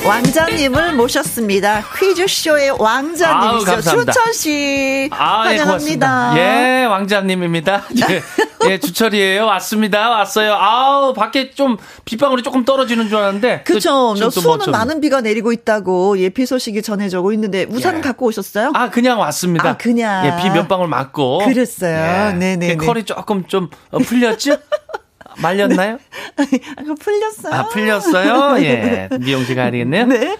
왕자님을 0.05 0.93
모셨습니다. 0.93 1.83
퀴즈쇼의 1.97 2.75
왕자님이죠. 2.79 3.65
감사합니다. 3.65 4.11
추철씨. 4.13 5.09
아, 5.11 5.45
예, 5.45 5.57
환영합니다. 5.57 5.65
고맙습니다. 5.65 6.33
예, 6.37 6.85
왕자님입니다. 6.85 7.83
예, 8.09 8.21
예, 8.69 8.79
주철이에요. 8.79 9.45
왔습니다. 9.47 10.09
왔어요. 10.11 10.53
아우, 10.53 11.13
밖에 11.13 11.49
좀 11.51 11.77
빗방울이 12.05 12.43
조금 12.43 12.65
떨어지는 12.65 13.09
줄 13.09 13.17
알았는데. 13.17 13.63
또 13.67 13.73
그쵸. 13.73 14.15
또 14.19 14.29
수원은 14.29 14.57
멋쩍네. 14.59 14.77
많은 14.77 15.01
비가 15.01 15.21
내리고 15.21 15.51
있다고 15.51 16.19
예피 16.19 16.45
소식이 16.45 16.83
전해지고 16.83 17.31
있는데 17.33 17.65
우산 17.69 17.97
예. 17.97 18.01
갖고 18.01 18.27
오셨어요? 18.27 18.71
아, 18.75 18.89
그냥 18.91 19.19
왔습니다. 19.19 19.69
아, 19.71 19.77
그냥. 19.77 20.25
예, 20.25 20.41
비 20.43 20.49
몇 20.55 20.67
방울 20.67 20.87
맞고. 20.87 21.39
그랬어요. 21.45 22.29
예. 22.29 22.33
네네네. 22.37 22.75
그 22.77 22.85
컬이 22.85 23.03
조금 23.05 23.45
좀 23.47 23.69
어, 23.91 23.97
풀렸죠? 23.97 24.57
말렸나요? 25.37 25.97
아, 26.37 26.45
그거 26.81 26.95
풀렸어요. 26.95 27.53
아, 27.53 27.67
풀렸어요? 27.69 28.57
예. 28.63 29.09
미용실 29.19 29.55
가야겠네요. 29.55 30.05
네. 30.05 30.37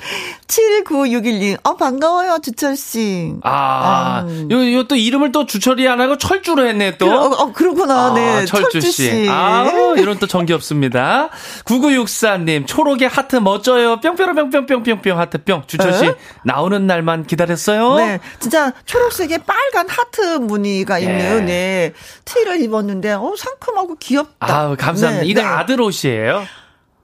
79612. 0.47 1.57
어, 1.63 1.75
반가워요, 1.75 2.37
주철씨. 2.41 3.35
아, 3.43 4.23
아유. 4.27 4.47
요, 4.51 4.73
요 4.79 4.85
또 4.87 4.95
이름을 4.95 5.31
또 5.31 5.45
주철이 5.47 5.87
안 5.87 5.99
하고 5.99 6.17
철주로 6.17 6.67
했네, 6.67 6.97
또. 6.97 7.07
그, 7.07 7.11
어, 7.15 7.25
어, 7.43 7.51
그러구나. 7.51 8.13
네. 8.13 8.45
철주 8.45 8.79
씨. 8.81 9.03
철주씨. 9.05 9.27
아, 9.29 9.65
이런 9.97 10.19
또 10.19 10.27
정기 10.27 10.53
없습니다. 10.53 11.29
9964님, 11.65 12.67
초록의 12.67 13.07
하트 13.07 13.37
멋져요. 13.37 13.99
뿅뿅뿅뿅뿅뿅뿅 14.01 15.19
하트 15.19 15.43
뿅. 15.43 15.63
주철 15.67 15.93
씨, 15.93 16.05
에? 16.05 16.15
나오는 16.43 16.85
날만 16.85 17.25
기다렸어요. 17.25 17.95
네, 17.95 18.19
진짜 18.39 18.71
초록색에 18.85 19.39
빨간 19.39 19.89
하트 19.89 20.21
무늬가 20.37 20.99
있는 20.99 21.41
예. 21.41 21.45
네, 21.45 21.93
티를 22.25 22.61
입었는데 22.61 23.13
어 23.13 23.33
상큼하고 23.37 23.95
귀엽다. 23.95 24.35
아우, 24.55 24.75
감사합니다. 24.85 25.23
네, 25.23 25.29
이거 25.29 25.41
네. 25.41 25.47
아들 25.47 25.81
옷이에요. 25.81 26.45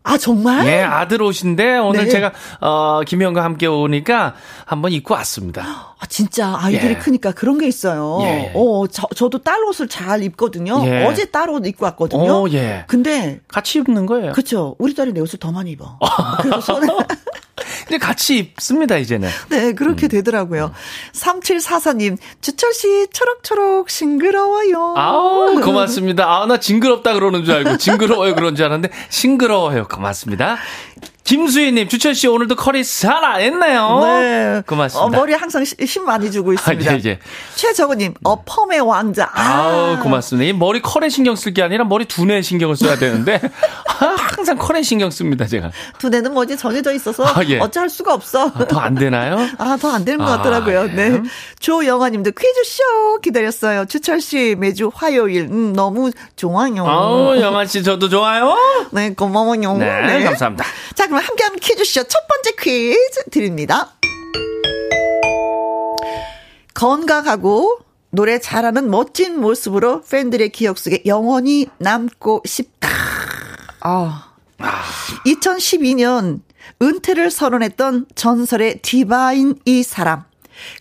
아 0.03 0.17
정말? 0.17 0.65
예, 0.65 0.81
아들 0.81 1.21
옷인데 1.21 1.77
오늘 1.77 2.05
네. 2.05 2.09
제가 2.09 2.31
어 2.59 3.01
김희영과 3.05 3.43
함께 3.43 3.67
오니까 3.67 4.33
한번 4.65 4.91
입고 4.93 5.13
왔습니다. 5.13 5.63
아, 5.63 6.05
진짜 6.09 6.57
아이들이 6.59 6.93
예. 6.93 6.97
크니까 6.97 7.31
그런 7.31 7.59
게 7.59 7.67
있어요. 7.67 8.17
예. 8.23 8.51
어, 8.55 8.87
저, 8.87 9.07
저도 9.15 9.37
딸 9.43 9.63
옷을 9.63 9.87
잘 9.87 10.23
입거든요. 10.23 10.81
예. 10.85 11.05
어제 11.05 11.25
딸 11.25 11.49
옷 11.51 11.67
입고 11.67 11.85
왔거든요. 11.85 12.31
어, 12.31 12.49
예. 12.51 12.85
근데 12.87 13.41
같이 13.47 13.77
입는 13.77 14.07
거예요. 14.07 14.31
그쵸. 14.31 14.75
우리 14.79 14.95
딸이 14.95 15.13
내 15.13 15.21
옷을 15.21 15.37
더 15.37 15.51
많이 15.51 15.71
입어. 15.71 15.99
그래서 16.41 16.61
손에 16.61 16.87
근데 17.91 18.05
같이 18.05 18.37
입습니다, 18.37 18.95
이제는. 18.95 19.27
네, 19.49 19.73
그렇게 19.73 20.07
되더라고요. 20.07 20.71
3744님, 21.11 22.17
주철씨, 22.39 23.07
초록초록 23.11 23.89
싱그러워요. 23.89 24.93
아우, 24.95 25.59
고맙습니다. 25.59 26.25
아, 26.25 26.45
나 26.45 26.57
징그럽다 26.57 27.13
그러는 27.15 27.43
줄 27.43 27.53
알고, 27.55 27.75
징그러워요 27.75 28.33
그런 28.35 28.55
줄 28.55 28.67
알았는데, 28.67 28.95
싱그러워요. 29.09 29.89
고맙습니다. 29.89 30.57
김수희님, 31.23 31.87
주철씨 31.87 32.27
오늘도 32.27 32.55
컬이 32.55 32.83
살아있네요. 32.83 33.99
네. 34.03 34.61
고맙습니다. 34.67 35.05
어, 35.05 35.09
머리에 35.21 35.35
항상 35.35 35.63
시- 35.63 35.75
힘 35.79 36.03
많이 36.03 36.29
주고 36.29 36.51
있습니다. 36.51 36.91
아, 36.91 36.95
예, 36.95 37.01
예. 37.05 37.19
최정우님, 37.55 38.15
어, 38.23 38.41
펌의 38.43 38.81
왕자. 38.81 39.29
아, 39.33 39.41
아우, 39.41 39.99
고맙습니다. 40.03 40.49
이 40.49 40.51
머리 40.53 40.81
컬에 40.81 41.07
신경 41.09 41.35
쓸 41.35 41.53
게 41.53 41.61
아니라 41.63 41.85
머리 41.85 42.03
두뇌에 42.05 42.41
신경을 42.41 42.75
써야 42.75 42.97
되는데, 42.97 43.39
아, 43.99 44.05
항상 44.17 44.57
컬에 44.57 44.81
신경 44.81 45.09
씁니다, 45.09 45.45
제가. 45.45 45.71
두뇌는 45.99 46.33
뭐지 46.33 46.57
정해져 46.57 46.91
있어서 46.91 47.23
아, 47.25 47.41
예. 47.47 47.59
어찌할 47.59 47.89
수가 47.89 48.13
없어. 48.13 48.51
더안 48.67 48.95
되나요? 48.95 49.37
아, 49.57 49.77
더 49.79 49.89
안 49.91 50.03
되는 50.03 50.17
것 50.25 50.29
아, 50.29 50.37
같더라고요. 50.37 50.81
예. 50.89 50.93
네. 50.93 51.21
조영아님도 51.59 52.31
퀴즈쇼 52.31 53.19
기다렸어요. 53.21 53.85
주철씨, 53.85 54.55
매주 54.57 54.91
화요일. 54.93 55.43
음, 55.43 55.71
너무 55.73 56.11
좋아요. 56.35 56.85
아우, 56.85 57.37
영아씨, 57.39 57.83
저도 57.83 58.09
좋아요. 58.09 58.55
네, 58.91 59.13
고마워요. 59.13 59.77
네, 59.77 60.23
감사합니다. 60.23 60.65
자, 60.95 61.07
그럼 61.07 61.21
함께하는 61.21 61.59
퀴즈쇼 61.59 62.03
첫 62.03 62.27
번째 62.27 62.51
퀴즈 62.59 63.29
드립니다. 63.31 63.93
건강하고 66.73 67.79
노래 68.09 68.39
잘하는 68.39 68.89
멋진 68.89 69.39
모습으로 69.39 70.01
팬들의 70.01 70.49
기억 70.49 70.77
속에 70.77 71.03
영원히 71.05 71.67
남고 71.77 72.43
싶다. 72.45 72.89
아. 73.81 74.31
2012년 75.25 76.41
은퇴를 76.81 77.31
선언했던 77.31 78.07
전설의 78.15 78.81
디바인 78.81 79.59
이 79.65 79.83
사람. 79.83 80.23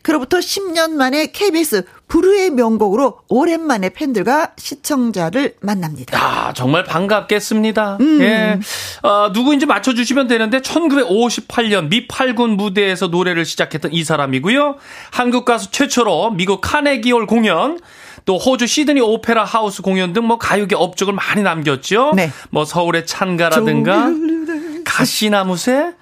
그로부터 0.02 0.38
10년 0.38 0.92
만에 0.92 1.26
KBS 1.32 1.84
불후의 2.08 2.50
명곡으로 2.50 3.20
오랜만에 3.28 3.90
팬들과 3.90 4.52
시청자를 4.56 5.54
만납니다. 5.60 6.18
아, 6.18 6.52
정말 6.52 6.82
반갑겠습니다. 6.84 7.98
음. 8.00 8.20
예. 8.20 8.58
어, 9.02 9.30
누구인지 9.32 9.66
맞춰주시면 9.66 10.26
되는데, 10.26 10.60
1958년 10.60 11.88
미 11.88 12.08
8군 12.08 12.56
무대에서 12.56 13.06
노래를 13.08 13.44
시작했던 13.44 13.92
이 13.92 14.02
사람이고요. 14.04 14.76
한국 15.10 15.44
가수 15.44 15.70
최초로 15.70 16.30
미국 16.32 16.60
카네기홀 16.60 17.26
공연, 17.26 17.78
또 18.24 18.36
호주 18.36 18.66
시드니 18.66 19.00
오페라 19.00 19.44
하우스 19.44 19.80
공연 19.82 20.12
등 20.12 20.24
뭐 20.24 20.38
가요계 20.38 20.74
업적을 20.76 21.14
많이 21.14 21.42
남겼죠. 21.42 22.12
네. 22.14 22.30
뭐 22.50 22.64
서울의 22.64 23.06
찬가라든가, 23.06 24.10
가시나무새, 24.84 25.92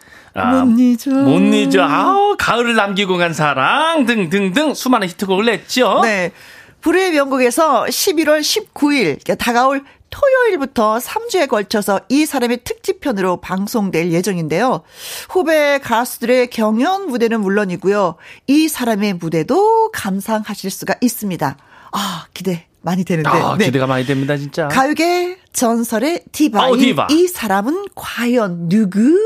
아, 0.40 0.64
못 0.64 0.78
잊어. 0.78 1.10
못 1.10 1.38
잊어. 1.54 1.82
아우, 1.82 2.36
가을을 2.38 2.74
남기고 2.74 3.16
간 3.16 3.32
사랑 3.32 4.06
등등등 4.06 4.74
수많은 4.74 5.08
히트곡을 5.08 5.44
냈죠. 5.46 6.00
네. 6.02 6.32
불후의 6.80 7.12
명곡에서 7.12 7.84
11월 7.84 8.40
19일 8.40 9.02
그러니까 9.24 9.34
다가올 9.34 9.82
토요일부터 10.10 10.98
3주에 10.98 11.48
걸쳐서 11.48 12.00
이 12.08 12.24
사람의 12.24 12.60
특집편으로 12.64 13.40
방송될 13.40 14.10
예정인데요. 14.12 14.82
후배 15.28 15.78
가수들의 15.82 16.48
경연 16.48 17.08
무대는 17.08 17.40
물론이고요. 17.40 18.16
이 18.46 18.68
사람의 18.68 19.14
무대도 19.14 19.90
감상하실 19.92 20.70
수가 20.70 20.94
있습니다. 21.00 21.56
아, 21.92 22.26
기대 22.32 22.66
많이 22.80 23.04
되는데. 23.04 23.28
아, 23.28 23.56
네. 23.58 23.66
기대가 23.66 23.86
많이 23.86 24.06
됩니다, 24.06 24.36
진짜. 24.36 24.68
가요계 24.68 25.38
전설의 25.52 26.24
디바인 26.32 26.72
어, 26.72 26.76
디바. 26.76 27.08
이 27.10 27.26
사람은 27.26 27.86
과연 27.94 28.68
누구 28.68 29.18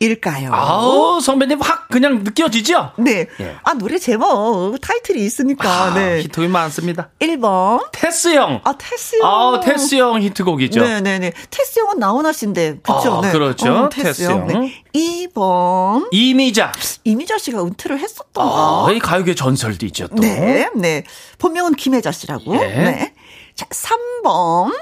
일까요? 0.00 0.50
아우, 0.54 1.20
선배님 1.20 1.60
확 1.60 1.88
그냥 1.88 2.24
느껴지죠? 2.24 2.92
네. 2.98 3.26
예. 3.38 3.56
아, 3.62 3.74
노래 3.74 3.98
제목, 3.98 4.78
타이틀이 4.80 5.22
있으니까. 5.22 5.68
아, 5.70 5.94
네. 5.94 6.22
히트곡이 6.22 6.48
많습니다. 6.48 7.10
1번. 7.20 7.86
테스 7.92 8.34
형. 8.34 8.62
아, 8.64 8.74
테스 8.78 9.16
형. 9.16 9.28
아, 9.28 9.60
테스 9.60 9.96
형 9.96 10.22
히트곡이죠. 10.22 10.80
네네네. 10.80 11.32
테스 11.50 11.80
형은 11.80 11.98
나훈아 11.98 12.32
씨인데. 12.32 12.78
그쵸? 12.82 13.18
아, 13.18 13.20
네. 13.20 13.30
그렇죠. 13.30 13.90
테스 13.92 14.22
형. 14.24 14.46
네. 14.46 14.82
2번. 14.94 16.08
이미자. 16.12 16.72
이미자 17.04 17.36
씨가 17.36 17.62
은퇴를 17.62 17.98
했었던가. 17.98 18.86
아, 18.88 18.88
이 18.92 18.98
가요계 18.98 19.34
전설도 19.34 19.84
있죠, 19.86 20.08
또. 20.08 20.16
네, 20.16 20.70
네. 20.74 21.04
본명은 21.38 21.74
김혜자 21.74 22.10
씨라고. 22.10 22.54
예. 22.54 22.58
네. 22.58 23.14
자, 23.54 23.66
3번. 23.66 24.74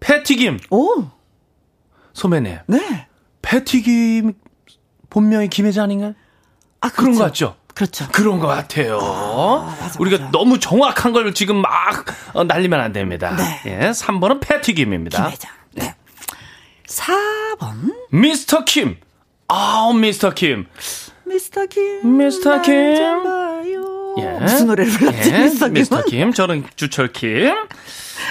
패튀김. 0.00 0.58
오, 0.70 1.04
소매네. 2.14 2.62
네. 2.66 3.06
패튀김 3.42 4.34
본명이 5.16 5.48
김혜자 5.48 5.82
아닌가요? 5.82 6.12
아, 6.82 6.90
그런 6.90 7.14
그렇죠. 7.14 7.18
거 7.18 7.24
같죠? 7.24 7.56
그렇죠. 7.74 8.06
그런 8.12 8.38
것 8.38 8.48
같아요. 8.48 9.00
우리가 9.98 10.30
너무 10.30 10.60
정확한 10.60 11.14
걸 11.14 11.32
지금 11.32 11.56
막 11.62 11.70
어, 12.34 12.44
날리면 12.44 12.78
안 12.78 12.92
됩니다. 12.92 13.34
네. 13.34 13.60
예, 13.64 13.90
3번은 13.92 14.42
패튀김입니다. 14.42 15.22
김 15.22 15.32
회장. 15.32 15.52
네. 15.72 15.94
4번 16.86 17.94
미스터 18.10 18.66
킴. 18.66 18.98
아, 19.48 19.90
미스터 19.98 20.34
킴. 20.34 20.66
미스터 21.24 21.64
김. 21.64 22.18
미스터 22.18 22.60
김. 22.60 22.74
날 22.74 22.96
잡아요. 22.96 24.14
예. 24.18 24.38
무슨 24.38 24.66
노래를 24.66 24.92
불렀지? 24.92 25.32
예, 25.32 25.38
미스터 25.44 25.66
김. 25.68 25.74
미스터 25.74 26.02
킴. 26.04 26.32
저는 26.34 26.66
주철 26.76 27.14
킴. 27.14 27.54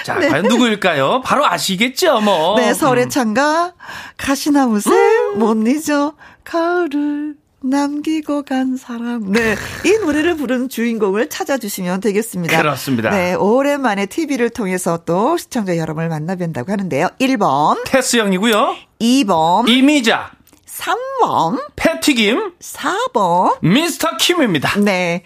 자, 0.04 0.14
과연 0.14 0.44
누구일까요? 0.44 1.20
바로 1.22 1.44
아시겠죠, 1.46 2.20
뭐. 2.20 2.56
네, 2.56 2.72
서울의 2.74 3.08
창가 3.08 3.72
가시나무새 4.16 4.90
못 5.34 5.56
잊어 5.66 6.14
가을을 6.46 7.34
남기고 7.60 8.44
간 8.44 8.76
사람. 8.76 9.32
네, 9.32 9.56
이 9.84 9.98
노래를 10.04 10.36
부른 10.36 10.68
주인공을 10.68 11.28
찾아주시면 11.28 12.00
되겠습니다. 12.00 12.56
그렇습니다. 12.56 13.10
네, 13.10 13.34
오랜만에 13.34 14.06
TV를 14.06 14.50
통해서 14.50 15.02
또 15.04 15.36
시청자 15.36 15.76
여러분을 15.76 16.08
만나뵌다고 16.08 16.68
하는데요. 16.68 17.08
1번, 17.20 17.82
테스 17.84 18.18
형이고요. 18.18 18.76
2번, 19.00 19.68
이미자, 19.68 20.30
3번, 20.66 21.64
패튀김, 21.74 22.52
4번. 22.60 23.58
미스터 23.62 24.16
킴입니다. 24.18 24.78
네. 24.80 25.22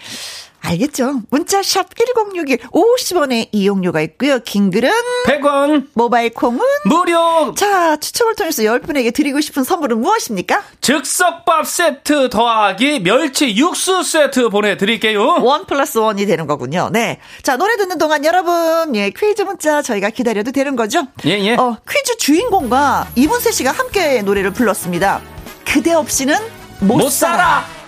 알겠죠? 0.63 1.23
문자샵 1.31 1.89
1061 1.97 2.59
50원의 2.71 3.49
이용료가 3.53 4.01
있고요. 4.03 4.39
긴 4.41 4.71
글은 4.71 4.91
100원, 5.27 5.89
모바일 5.95 6.31
콩은 6.31 6.61
무료, 6.85 7.55
자, 7.57 7.97
추첨을 7.97 8.35
통해서 8.35 8.63
10분에게 8.63 9.13
드리고 9.15 9.41
싶은 9.41 9.65
선물은 9.65 10.01
무엇입니까? 10.01 10.63
즉석밥 10.81 11.67
세트 11.67 12.29
더하기 12.31 13.01
멸치 13.03 13.57
육수 13.57 14.03
세트 14.03 14.51
보내드릴게요. 14.51 15.39
원 15.43 15.67
플러스 15.67 15.99
원이 15.99 16.27
되는 16.27 16.47
거군요. 16.47 16.91
네. 16.93 17.19
자, 17.43 17.57
노래 17.57 17.77
듣는 17.77 17.99
동안 17.99 18.25
여러분, 18.25 18.95
예, 18.97 19.11
퀴즈 19.11 19.43
문자 19.43 19.83
저희가 19.83 20.11
기다려도 20.11 20.53
되는 20.53 20.77
거죠? 20.77 21.07
예, 21.25 21.39
예. 21.41 21.55
어, 21.55 21.77
퀴즈 21.89 22.17
주인공과 22.19 23.09
이문세 23.17 23.51
씨가 23.53 23.73
함께 23.73 24.23
노래를 24.23 24.53
불렀습니다. 24.53 25.21
그대 25.65 25.93
없이는 25.93 26.37
못, 26.81 26.97
못 26.97 27.11
살아. 27.11 27.37
살아. 27.37 27.80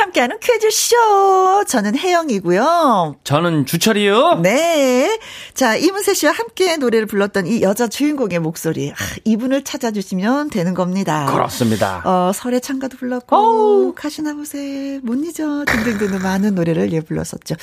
함께하는 0.00 0.38
퀴즈쇼. 0.40 1.64
저는 1.66 1.96
혜영이고요. 1.96 3.16
저는 3.24 3.66
주철이요. 3.66 4.40
네. 4.42 5.18
자, 5.54 5.76
이문세 5.76 6.14
씨와 6.14 6.32
함께 6.32 6.76
노래를 6.76 7.06
불렀던 7.06 7.46
이 7.46 7.62
여자 7.62 7.86
주인공의 7.86 8.38
목소리. 8.38 8.90
아, 8.90 8.94
이분을 9.24 9.62
찾아주시면 9.64 10.50
되는 10.50 10.74
겁니다. 10.74 11.26
그렇습니다. 11.30 12.02
어, 12.04 12.32
설의 12.32 12.60
창가도 12.60 12.96
불렀고, 12.96 13.94
가시나무새, 13.94 15.00
못 15.02 15.14
잊어, 15.24 15.64
등등등 15.66 16.18
많은 16.22 16.54
노래를 16.54 16.92
예, 16.92 17.00
불렀었죠. 17.00 17.56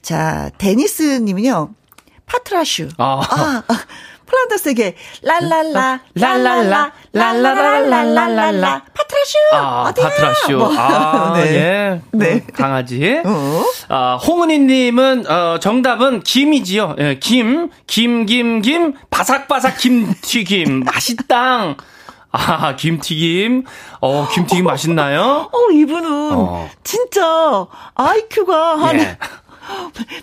자, 0.00 0.50
데니스 0.58 1.02
님은요, 1.02 1.74
파트라슈. 2.26 2.88
아. 2.98 3.20
아, 3.28 3.62
아, 3.66 3.78
플란더스의 4.24 4.81
개, 4.81 4.96
랄랄라, 5.22 6.00
랄랄라, 6.14 6.92
랄랄랄랄랄랄라, 7.12 8.84
파트라슈! 9.22 9.38
아? 9.52 9.84
파트라쇼. 9.84 10.58
뭐. 10.58 10.72
아, 10.76 11.32
네. 11.38 11.54
예. 11.54 12.00
네. 12.12 12.40
그 12.40 12.52
강아지. 12.52 13.20
어? 13.24 13.64
아, 13.88 14.16
홍은희님은, 14.16 15.30
어, 15.30 15.58
정답은 15.60 16.22
김이지요. 16.22 16.96
예, 16.98 17.18
김, 17.18 17.70
김, 17.86 18.26
김, 18.26 18.60
김, 18.62 18.94
바삭바삭 19.10 19.78
김튀김. 19.78 20.80
맛있당. 20.84 21.76
아, 22.30 22.76
김튀김. 22.76 23.64
어, 24.00 24.28
김튀김 24.32 24.64
맛있나요? 24.64 25.48
어, 25.52 25.70
이분은, 25.72 26.32
어. 26.34 26.70
진짜, 26.82 27.66
IQ가 27.94 28.80
한, 28.80 28.98
예. 29.00 29.18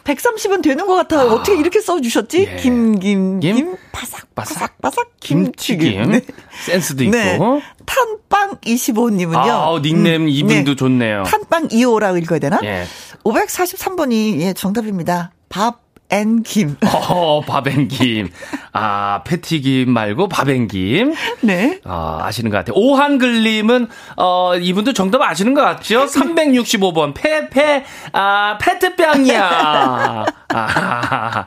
130은 0.03 0.61
되는 0.61 0.85
것 0.87 0.95
같아요. 0.95 1.29
어떻게 1.29 1.57
이렇게 1.57 1.79
써주셨지? 1.81 2.47
예. 2.51 2.55
김, 2.57 2.99
김, 2.99 3.39
김, 3.39 3.55
김, 3.55 3.77
바삭, 3.91 4.35
바삭, 4.35 4.81
바삭. 4.81 5.09
김튀김. 5.19 6.11
네. 6.11 6.21
센스도 6.65 7.03
있고. 7.05 7.17
네. 7.17 7.39
탄빵25님은요. 7.85 9.35
아, 9.35 9.79
닉네임 9.81 10.27
이분도 10.27 10.75
좋네요. 10.75 11.23
탄빵 11.23 11.69
2호라고 11.69 12.21
읽어야 12.21 12.39
되나? 12.39 12.59
예. 12.63 12.85
543번이, 13.23 14.39
예, 14.41 14.53
정답입니다. 14.53 15.31
밥, 15.49 15.81
앤 16.11 16.41
김. 16.43 16.75
어, 17.09 17.41
밥앤김. 17.41 18.29
아, 18.73 19.21
패티김 19.25 19.91
말고 19.91 20.27
밥앤김. 20.27 21.13
네. 21.41 21.79
어, 21.85 22.19
아시는 22.21 22.49
것 22.49 22.57
같아요. 22.57 22.73
오한글님은, 22.75 23.87
어, 24.17 24.55
이분도 24.55 24.93
정답 24.93 25.21
아시는 25.21 25.53
것 25.53 25.61
같죠? 25.61 26.05
365번. 26.05 27.13
패, 27.13 27.49
패, 27.49 27.83
아, 28.13 28.57
페트병이야. 28.59 30.25
아, 30.51 31.45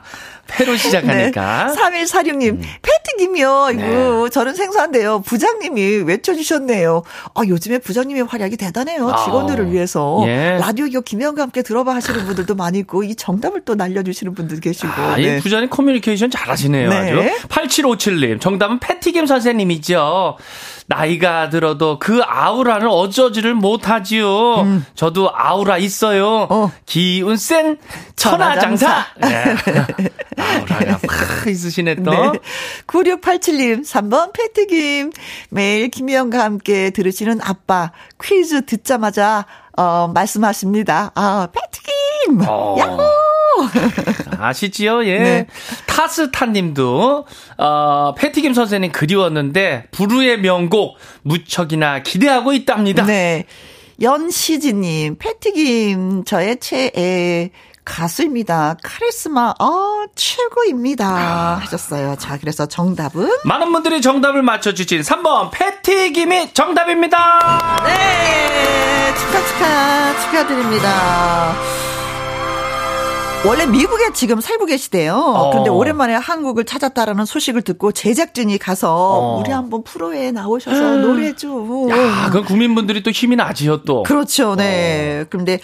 패로 0.57 0.75
시작하니까. 0.77 1.67
음. 1.67 1.91
네. 1.91 2.03
3146님, 2.03 2.59
패티김이요. 2.81 3.69
이거, 3.73 4.29
저는 4.29 4.55
생소한데요. 4.55 5.21
부장님이 5.21 6.03
외쳐주셨네요. 6.05 7.03
아, 7.33 7.41
요즘에 7.47 7.79
부장님의 7.79 8.23
활약이 8.23 8.57
대단해요. 8.57 9.09
아, 9.09 9.23
직원들을 9.23 9.71
위해서. 9.71 10.23
예. 10.25 10.57
라디오 10.59 10.89
교 10.89 11.01
김혜영과 11.01 11.41
함께 11.41 11.61
들어봐 11.61 11.95
하시는 11.95 12.25
분들도 12.25 12.55
많이 12.55 12.79
있고, 12.79 13.03
이 13.03 13.15
정답을 13.15 13.61
또 13.65 13.75
날려주시는 13.75 14.33
분들 14.35 14.59
계시고. 14.59 14.87
아, 14.87 15.15
네. 15.17 15.37
이 15.37 15.39
부자님 15.39 15.69
커뮤니케이션 15.69 16.29
잘하시네요. 16.29 16.89
네. 16.89 16.95
아주. 16.95 17.47
8757님, 17.47 18.41
정답은 18.41 18.79
패티김 18.79 19.25
선생님이죠. 19.25 20.37
나이가 20.87 21.49
들어도 21.49 21.97
그 21.99 22.21
아우라는 22.23 22.87
어쩌지를 22.87 23.53
못하지요. 23.53 24.81
저도 24.95 25.31
아우라 25.33 25.77
있어요. 25.77 26.43
음. 26.43 26.47
어. 26.49 26.71
기운 26.85 27.37
센 27.37 27.77
천하장사. 28.15 29.05
예. 29.23 29.55
아우라가 30.41 30.99
팍 31.07 31.47
있으시네 31.47 31.95
또. 31.95 32.11
네. 32.11 32.39
9687님, 32.87 33.81
3번 33.83 34.33
패트김. 34.33 35.11
매일 35.49 35.89
김희영과 35.89 36.43
함께 36.43 36.89
들으시는 36.89 37.39
아빠, 37.43 37.91
퀴즈 38.21 38.65
듣자마자, 38.65 39.45
어, 39.77 40.09
말씀하십니다. 40.13 41.11
아, 41.15 41.47
패트김! 41.51 42.41
어. 42.47 42.75
야호! 42.79 43.32
아시지요? 44.39 45.05
예. 45.05 45.19
네. 45.19 45.47
타스타 45.85 46.47
님도, 46.47 47.25
어, 47.57 48.13
패티김 48.17 48.53
선생님 48.53 48.91
그리웠는데, 48.91 49.85
부르의 49.91 50.39
명곡, 50.41 50.97
무척이나 51.21 52.03
기대하고 52.03 52.53
있답니다. 52.53 53.05
네. 53.05 53.45
연시지님, 54.01 55.17
패티김, 55.17 56.23
저의 56.25 56.57
최애 56.59 57.51
가수입니다. 57.85 58.77
카리스마, 58.81 59.53
어, 59.59 60.05
최고입니다. 60.15 61.59
하셨어요. 61.61 62.15
자, 62.17 62.37
그래서 62.39 62.65
정답은? 62.65 63.29
많은 63.43 63.71
분들이 63.71 64.01
정답을 64.01 64.41
맞춰주신 64.41 65.01
3번, 65.01 65.51
패티김이 65.51 66.53
정답입니다. 66.53 67.83
네, 67.85 69.13
축하, 69.17 69.45
축하, 69.47 70.21
축하드립니다. 70.21 71.92
원래 73.45 73.65
미국에 73.65 74.13
지금 74.13 74.39
살고 74.39 74.65
계시대요. 74.65 75.15
어. 75.15 75.49
그런데 75.51 75.69
오랜만에 75.69 76.13
한국을 76.13 76.63
찾았다라는 76.63 77.25
소식을 77.25 77.61
듣고 77.63 77.91
제작진이 77.91 78.57
가서 78.57 78.95
어. 78.95 79.39
우리 79.39 79.51
한번 79.51 79.83
프로에 79.83 80.31
나오셔서 80.31 80.97
노래 80.97 81.35
좀. 81.35 81.89
야, 81.89 82.29
그 82.31 82.43
국민분들이 82.43 83.03
또 83.03 83.11
힘이 83.11 83.35
나지요, 83.35 83.83
또. 83.83 84.03
그렇죠, 84.03 84.55
네. 84.55 85.25
그런데 85.29 85.59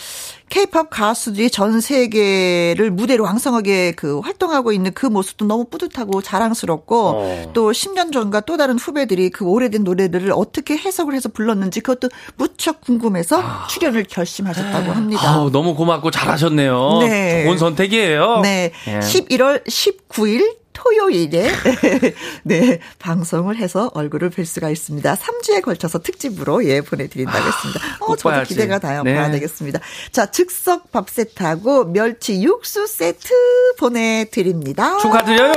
케이팝 0.49 0.89
가수들이 0.89 1.49
전 1.49 1.79
세계를 1.79 2.91
무대로 2.91 3.23
왕성하게 3.23 3.93
그 3.93 4.19
활동하고 4.19 4.71
있는 4.71 4.93
그 4.93 5.05
모습도 5.05 5.45
너무 5.45 5.65
뿌듯하고 5.65 6.21
자랑스럽고 6.21 7.09
어. 7.15 7.51
또 7.53 7.71
10년 7.71 8.11
전과 8.11 8.41
또 8.41 8.57
다른 8.57 8.77
후배들이 8.77 9.29
그 9.29 9.45
오래된 9.45 9.83
노래들을 9.83 10.31
어떻게 10.33 10.75
해석을 10.75 11.13
해서 11.13 11.29
불렀는지 11.29 11.81
그것도 11.81 12.09
무척 12.35 12.81
궁금해서 12.81 13.67
출연을 13.69 14.05
결심하셨다고 14.05 14.91
합니다. 14.91 15.21
아우, 15.29 15.51
너무 15.51 15.75
고맙고 15.75 16.11
잘하셨네요. 16.11 16.99
네. 17.01 17.43
좋은 17.45 17.57
선택이에요. 17.57 18.39
네. 18.41 18.71
예. 18.87 18.99
11월 18.99 19.65
19일 19.65 20.58
토요일에 20.83 21.51
네 22.43 22.79
방송을 22.99 23.57
해서 23.57 23.91
얼굴을 23.93 24.29
뵐 24.29 24.45
수가 24.45 24.69
있습니다. 24.69 25.15
3주에 25.15 25.61
걸쳐서 25.61 25.99
특집으로 25.99 26.63
예 26.65 26.81
보내드린다고 26.81 27.37
했습니다. 27.47 27.81
어꼭 27.99 28.17
저도 28.17 28.29
봐야지. 28.29 28.53
기대가 28.53 28.79
나요. 28.79 29.03
네. 29.03 29.15
봐야 29.15 29.29
되겠습니다. 29.31 29.79
자 30.11 30.27
즉석 30.27 30.91
밥 30.91 31.09
세트하고 31.09 31.85
멸치 31.85 32.41
육수 32.41 32.87
세트 32.87 33.29
보내드립니다. 33.77 34.97
축하드려요. 34.99 35.53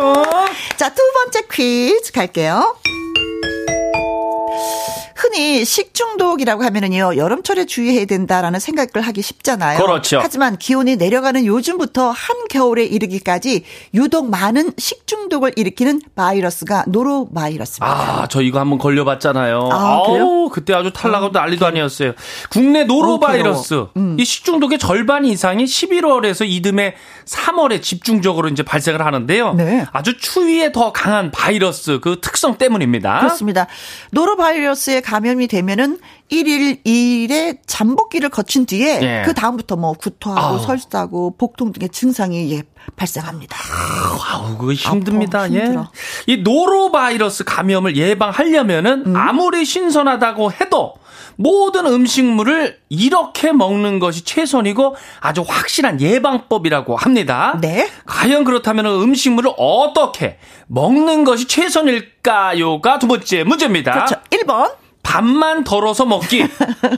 자 0.77 0.93
두 0.93 1.01
번째 1.15 1.41
퀴즈 1.51 2.13
갈게요. 2.13 2.77
흔히 5.17 5.65
식중독이라고 5.65 6.63
하면은요, 6.65 7.17
여름철에 7.17 7.67
주의해야 7.67 8.05
된다라는 8.07 8.61
생각을 8.61 9.07
하기 9.07 9.23
쉽잖아요. 9.23 9.79
그렇죠. 9.79 10.21
하지만 10.23 10.57
기온이 10.57 10.97
내려가는 10.97 11.45
요즘부터 11.45 12.11
한 12.11 12.37
겨울에 12.49 12.85
이르기까지 12.85 13.65
유독 13.95 14.31
많은 14.31 14.73
식중독을 14.79 15.53
일으키는 15.57 16.01
바이러스가 16.15 16.85
노로바이러스입니다. 16.89 18.23
아, 18.23 18.27
저 18.29 18.41
이거 18.43 18.61
한번 18.61 18.79
걸려봤잖아요. 18.79 19.69
아, 19.71 20.03
그래요? 20.07 20.23
아우, 20.25 20.49
그때 20.49 20.75
아주 20.75 20.93
탈락하고 20.93 21.31
난리도 21.33 21.67
아니었어요. 21.67 22.13
국내 22.51 22.85
노로바이러스. 22.85 23.75
어, 23.75 23.91
괴로워. 23.95 24.17
이 24.19 24.25
식중독의 24.25 24.79
절반 24.79 25.25
이상이 25.25 25.65
11월에서 25.65 26.49
이듬해 26.49 26.95
3월에 27.27 27.83
집중적으로 27.83 28.49
이제 28.49 28.63
발생을 28.63 29.05
하는데요. 29.05 29.55
네. 29.55 29.87
아주 29.93 30.17
추위에 30.19 30.73
더 30.73 30.93
강한 30.93 31.31
바이러스 31.31 32.01
그 32.01 32.21
특성 32.21 32.57
때문입니다. 32.57 33.21
그렇습니다. 33.21 33.67
노로바이러스에 34.11 35.02
감염이 35.03 35.47
되면은 35.49 35.99
1일, 36.31 36.85
2일의 36.85 37.59
잠복기를 37.67 38.31
거친 38.31 38.67
뒤에 38.67 39.01
예. 39.03 39.23
그 39.27 39.35
다음부터 39.35 39.77
뭐 39.77 39.93
구토하고 39.93 40.41
아우. 40.41 40.59
설사하고 40.59 41.37
복통 41.37 41.73
등의 41.73 41.91
증상이 41.91 42.53
예, 42.53 42.63
발생합니다. 42.97 43.57
아우, 44.31 44.57
그거 44.57 44.73
힘듭니다. 44.73 45.45
아파, 45.45 45.55
예. 45.55 45.75
이 46.27 46.39
노로바이러스 46.39 47.45
감염을 47.45 47.97
예방하려면은 47.97 49.05
음. 49.07 49.17
아무리 49.17 49.65
신선하다고 49.65 50.53
해도 50.53 50.95
모든 51.37 51.87
음식물을 51.87 52.79
이렇게 52.89 53.53
먹는 53.53 53.99
것이 53.99 54.25
최선이고 54.25 54.97
아주 55.21 55.45
확실한 55.47 56.01
예방법이라고 56.01 56.97
합니다. 56.97 57.59
네. 57.61 57.89
과연 58.07 58.45
그렇다면 58.45 58.87
음식물을 58.87 59.51
어떻게 59.57 60.39
먹는 60.67 61.25
것이 61.25 61.47
최선일까요가 61.49 62.99
두 62.99 63.09
번째 63.09 63.45
문제입니다. 63.45 63.93
그렇죠. 63.93 64.17
1번. 64.31 64.82
반만 65.13 65.63
덜어서 65.65 66.05
먹기. 66.07 66.47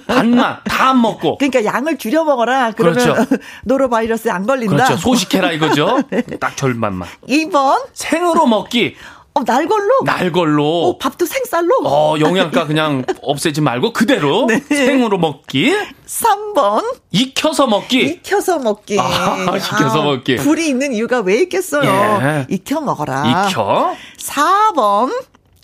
반만 0.06 0.58
다 0.64 0.84
안 0.84 1.00
먹고. 1.00 1.38
그러니까 1.38 1.64
양을 1.64 1.96
줄여 1.96 2.24
먹어라. 2.24 2.72
그러면 2.76 2.98
그렇죠. 3.16 3.36
노로바이러스에 3.64 4.30
안 4.30 4.46
걸린다. 4.46 4.76
그렇죠. 4.76 4.96
소식해라 4.98 5.52
이거죠. 5.52 6.02
네. 6.10 6.22
딱 6.38 6.56
절반만. 6.56 7.08
2번. 7.28 7.86
생으로 7.94 8.46
먹기. 8.46 8.96
어, 9.32 9.42
날걸로? 9.44 9.88
날걸로. 10.04 10.64
어, 10.90 10.98
밥도 10.98 11.24
생쌀로? 11.26 11.74
어, 11.86 12.16
영양가 12.20 12.66
그냥 12.66 13.04
없애지 13.22 13.62
말고 13.62 13.92
그대로 13.94 14.46
네. 14.46 14.60
생으로 14.60 15.18
먹기, 15.18 15.74
3번. 16.06 16.84
익혀서 17.10 17.66
먹기. 17.66 18.00
익혀서 18.04 18.58
먹기. 18.60 18.96
아, 19.00 19.56
익혀서 19.56 20.02
먹기. 20.02 20.36
불이 20.36 20.68
있는 20.68 20.92
이유가 20.92 21.18
왜 21.20 21.40
있겠어요? 21.40 22.20
예. 22.22 22.46
익혀 22.48 22.80
먹어라. 22.80 23.48
익혀. 23.48 23.94
4번. 24.18 25.10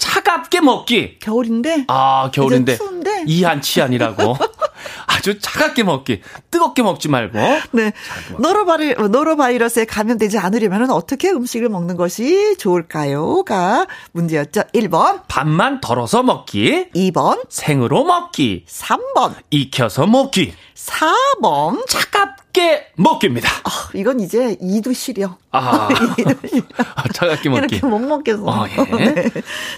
차갑게 0.00 0.60
먹기. 0.62 1.18
겨울인데. 1.20 1.84
아, 1.88 2.30
겨울인데. 2.32 2.76
추운데. 2.76 3.24
이한치한이라고. 3.26 4.36
아주 5.06 5.38
차갑게 5.38 5.82
먹기. 5.84 6.22
뜨겁게 6.50 6.82
먹지 6.82 7.08
말고. 7.08 7.38
네. 7.72 7.92
노로바이, 8.38 8.94
노로바이러스에 8.94 9.84
감염되지 9.84 10.38
않으려면 10.38 10.90
어떻게 10.90 11.28
음식을 11.28 11.68
먹는 11.68 11.96
것이 11.98 12.56
좋을까요?가 12.56 13.86
문제였죠. 14.12 14.62
1번, 14.74 15.22
밥만 15.28 15.82
덜어서 15.82 16.22
먹기. 16.22 16.86
2번, 16.94 17.44
생으로 17.50 18.04
먹기. 18.04 18.64
3번, 18.66 19.34
익혀서 19.50 20.06
먹기. 20.06 20.54
4번. 20.86 21.86
차갑게 21.88 22.92
먹기입니다. 22.96 23.48
아, 23.64 23.70
이건 23.94 24.20
이제 24.20 24.56
2도 24.60 24.94
시려. 24.94 25.36
아, 25.52 25.88
아, 26.96 27.08
차갑게 27.12 27.48
먹기. 27.48 27.76
이렇게 27.76 27.86
못 27.86 27.98
먹겠어. 27.98 28.42
어, 28.44 28.66
예. 28.68 28.76
네. 29.12 29.30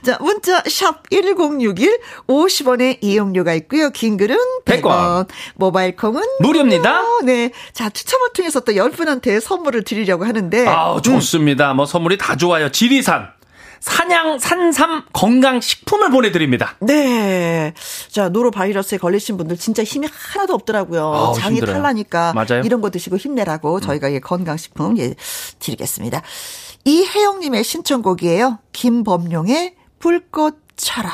자, 0.03 0.19
문자 0.21 0.63
샵 0.69 1.09
1061, 1.11 1.99
50원의 2.29 2.99
이용료가 3.01 3.53
있고요. 3.55 3.91
긴 3.91 4.17
글은 4.17 4.37
100원. 4.65 4.83
100원. 4.83 5.29
모바일 5.57 5.97
콩은 5.97 6.23
무료입니다. 6.41 7.03
무료. 7.03 7.21
네. 7.27 7.51
자, 7.73 7.91
추첨을 7.91 8.33
통해서 8.33 8.61
또 8.61 8.73
10분한테 8.73 9.41
선물을 9.41 9.83
드리려고 9.85 10.25
하는데 10.25 10.67
아우, 10.67 11.03
좋습니다. 11.03 11.75
뭐 11.75 11.87
선물이 11.87 12.19
다 12.19 12.37
좋아요. 12.37 12.71
지리산. 12.71 13.29
산양 13.83 14.39
산삼 14.39 15.07
건강 15.13 15.61
식품을 15.61 16.11
보내드립니다. 16.11 16.77
네. 16.81 17.75
자, 18.09 18.29
노로 18.29 18.53
바이러스에 18.53 18.97
걸리신 18.97 19.37
분들 19.37 19.57
진짜 19.57 19.83
힘이 19.83 20.07
하나도 20.11 20.55
없더라고요. 20.55 21.03
아우, 21.03 21.35
장이 21.35 21.57
힘들어요. 21.57 21.77
탈라니까 21.77 22.33
맞아요. 22.33 22.61
음. 22.61 22.65
이런 22.65 22.81
거 22.81 22.91
드시고 22.91 23.17
힘내라고 23.17 23.81
저희가 23.81 24.13
예, 24.13 24.21
건강 24.21 24.57
식품 24.57 24.97
예, 24.99 25.15
드리겠습니다. 25.59 26.23
이혜영님의 26.85 27.65
신청곡이에요. 27.65 28.61
김범용의 28.73 29.75
불꽃처럼. 29.99 31.13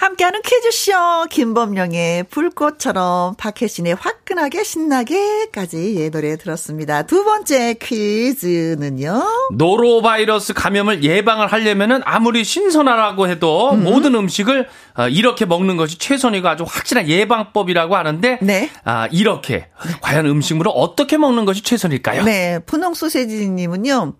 함께하는 0.00 0.40
퀴즈쇼 0.40 1.26
김범용의 1.28 2.24
불꽃처럼 2.30 3.34
박혜신의 3.36 3.96
화끈하게 3.96 4.64
신나게까지 4.64 5.96
예 5.98 6.08
노래 6.08 6.38
들었습니다. 6.38 7.02
두 7.02 7.22
번째 7.22 7.74
퀴즈는요. 7.74 9.22
노로바이러스 9.52 10.54
감염을 10.54 11.04
예방을 11.04 11.48
하려면은 11.48 12.00
아무리 12.06 12.44
신선하라고 12.44 13.28
해도 13.28 13.74
모든 13.74 14.14
음식을 14.14 14.68
어, 14.96 15.08
이렇게 15.08 15.44
먹는 15.44 15.76
것이 15.76 15.98
최선이고 15.98 16.48
아주 16.48 16.64
확실한 16.66 17.06
예방법이라고 17.06 17.94
하는데 17.94 18.38
네. 18.40 18.70
아, 18.84 19.06
이렇게 19.12 19.68
과연 20.00 20.24
음식물을 20.24 20.72
어떻게 20.74 21.18
먹는 21.18 21.44
것이 21.44 21.62
최선일까요? 21.62 22.24
네, 22.24 22.58
분홍 22.60 22.94
소세지 22.94 23.50
님은요, 23.50 24.14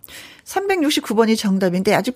369번이 0.45 1.37
정답인데 1.37 1.95
아주 1.95 2.11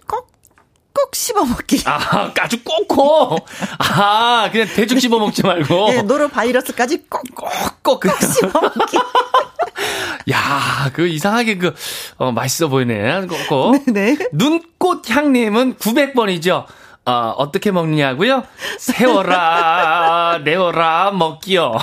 꼭, 0.96 1.06
꼭 1.06 1.16
씹어먹기. 1.16 1.82
아, 1.86 2.32
아주 2.40 2.64
꼭꼭. 2.64 3.46
아, 3.80 4.50
그냥 4.52 4.68
대충 4.74 4.98
씹어 4.98 5.20
먹지 5.20 5.44
말고. 5.44 5.92
네, 5.92 6.02
노로 6.02 6.30
바이러스까지 6.30 7.04
꼭, 7.10 7.24
꼭꼭 7.36 8.00
그냥. 8.00 8.18
씹어먹기. 8.34 8.98
야, 10.32 10.90
그 10.94 11.08
이상하게 11.08 11.58
그 11.58 11.76
어, 12.18 12.32
맛있어 12.32 12.70
보이네. 12.70 13.28
꼭꼭. 13.28 13.84
네. 13.92 14.18
눈꽃 14.32 15.10
향님은 15.10 15.76
900번이죠. 15.76 16.66
어, 17.08 17.36
어떻게 17.38 17.70
먹느냐고요? 17.70 18.44
세워라, 18.80 20.40
내워라, 20.44 21.12
먹기요. 21.12 21.78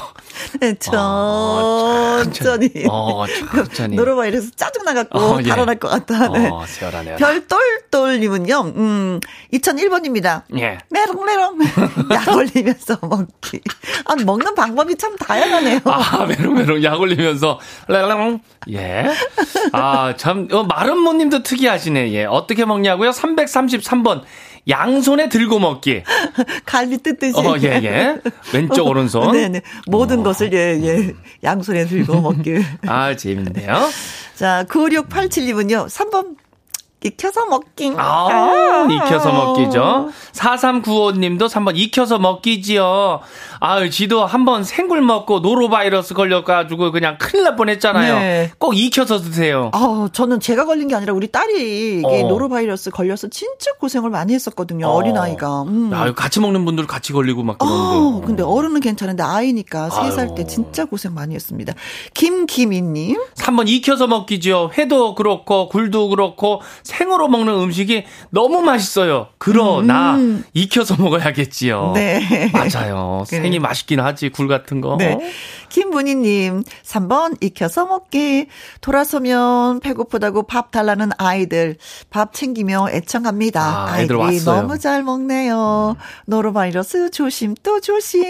네, 0.61 0.74
천천히. 0.80 2.68
어, 2.90 3.24
천천히. 3.54 3.94
노로 3.94 4.16
바이러스 4.16 4.50
짜증나갖고 4.56 5.18
어, 5.18 5.38
예. 5.44 5.48
달아날 5.48 5.76
것 5.78 5.88
같다. 5.88 6.26
네. 6.28 6.48
어, 6.48 6.64
세워라, 6.66 7.02
내워라. 7.02 7.18
별똘똘님은요, 7.18 8.72
음, 8.74 9.20
2001번입니다. 9.52 10.42
예. 10.58 10.78
메롱메롱. 10.90 11.58
약 12.11 12.28
올리면서 12.35 12.98
먹기. 13.02 13.61
아, 14.06 14.16
먹는 14.16 14.56
방법이 14.56 14.96
참 14.96 15.14
다양하네요. 15.16 15.80
아, 15.85 16.26
메롱메롱 16.26 16.82
약 16.82 17.00
올리면서, 17.00 17.61
랄랄 17.87 18.40
예. 18.70 19.04
아, 19.72 20.14
참, 20.16 20.48
어, 20.50 20.64
마름모님도 20.64 21.44
특이하시네. 21.44 22.12
예. 22.12 22.24
어떻게 22.24 22.64
먹냐고요? 22.64 23.11
333번. 23.11 24.22
양손에 24.68 25.29
들고 25.29 25.59
먹기. 25.59 26.03
갈비 26.64 26.98
뜯듯이. 26.98 27.38
어, 27.38 27.57
예, 27.62 27.81
예. 27.83 28.16
왼쪽, 28.55 28.87
오른손. 28.88 29.33
네네. 29.33 29.62
모든 29.87 30.22
것을, 30.22 30.53
예, 30.53 30.81
예. 30.83 31.14
양손에 31.42 31.87
들고 31.87 32.20
먹기. 32.20 32.62
아, 32.87 33.16
재밌네요. 33.16 33.90
자, 34.37 34.64
9687님은요, 34.68 35.87
3번, 35.88 36.37
익혀서 37.04 37.46
먹기. 37.46 37.94
아, 37.96 38.86
익혀서 38.90 39.32
먹기죠. 39.32 40.10
4395님도 40.32 41.48
3번 41.48 41.76
익혀서 41.76 42.18
먹기지요. 42.18 43.20
아유, 43.60 43.90
지도 43.90 44.24
한번 44.24 44.64
생굴 44.64 45.02
먹고 45.02 45.40
노로바이러스 45.40 46.14
걸려가지고 46.14 46.92
그냥 46.92 47.16
큰일 47.18 47.44
날 47.44 47.56
뻔했잖아요. 47.56 48.14
네. 48.14 48.50
꼭 48.58 48.76
익혀서 48.76 49.18
드세요. 49.18 49.70
아, 49.74 50.08
저는 50.12 50.40
제가 50.40 50.64
걸린 50.64 50.88
게 50.88 50.94
아니라 50.94 51.12
우리 51.14 51.28
딸이 51.30 51.98
이게 51.98 52.22
어. 52.22 52.28
노로바이러스 52.28 52.90
걸려서 52.90 53.28
진짜 53.28 53.72
고생을 53.80 54.10
많이 54.10 54.34
했었거든요. 54.34 54.86
어. 54.88 54.92
어. 54.96 55.02
린아이가 55.02 55.62
음. 55.62 55.90
아유, 55.92 56.14
같이 56.14 56.40
먹는 56.40 56.64
분들 56.64 56.86
같이 56.86 57.12
걸리고 57.12 57.42
막 57.42 57.56
아, 57.60 57.64
그러는데. 57.66 58.26
근데 58.26 58.42
어른은 58.42 58.80
괜찮은데 58.80 59.22
아이니까 59.22 59.90
세살 59.90 60.26
아유. 60.28 60.34
때 60.36 60.46
진짜 60.46 60.84
고생 60.84 61.14
많이 61.14 61.34
했습니다. 61.34 61.72
김기민님. 62.14 63.18
3번 63.34 63.68
익혀서 63.68 64.06
먹기죠. 64.06 64.70
회도 64.76 65.14
그렇고 65.14 65.68
굴도 65.68 66.08
그렇고 66.10 66.60
생으로 66.92 67.28
먹는 67.28 67.55
음식이 67.55 68.05
너무 68.31 68.61
맛있어요. 68.61 69.28
그러나 69.38 70.18
익혀서 70.52 70.96
먹어야겠지요. 70.96 71.88
음. 71.88 71.92
네. 71.94 72.50
맞아요. 72.52 73.24
그래. 73.31 73.40
생이 73.42 73.59
맛있긴 73.59 74.00
하지 74.00 74.28
굴 74.28 74.46
같은 74.48 74.81
거. 74.81 74.96
네. 74.98 75.18
김문희 75.70 76.16
님, 76.16 76.62
3번, 76.85 77.42
익혀서 77.42 77.87
먹기. 77.87 78.47
돌아서면 78.82 79.80
배고프다고 79.80 80.43
밥 80.43 80.70
달라는 80.70 81.11
아이들. 81.16 81.76
밥 82.11 82.34
챙기며 82.34 82.88
애청합니다. 82.90 83.61
아, 83.62 83.93
아이들이 83.93 84.18
왔어요. 84.18 84.61
너무 84.62 84.78
잘 84.78 85.03
먹네요. 85.03 85.97
노로바이러스 86.26 87.11
조심 87.11 87.55
또 87.62 87.80
조심. 87.80 88.22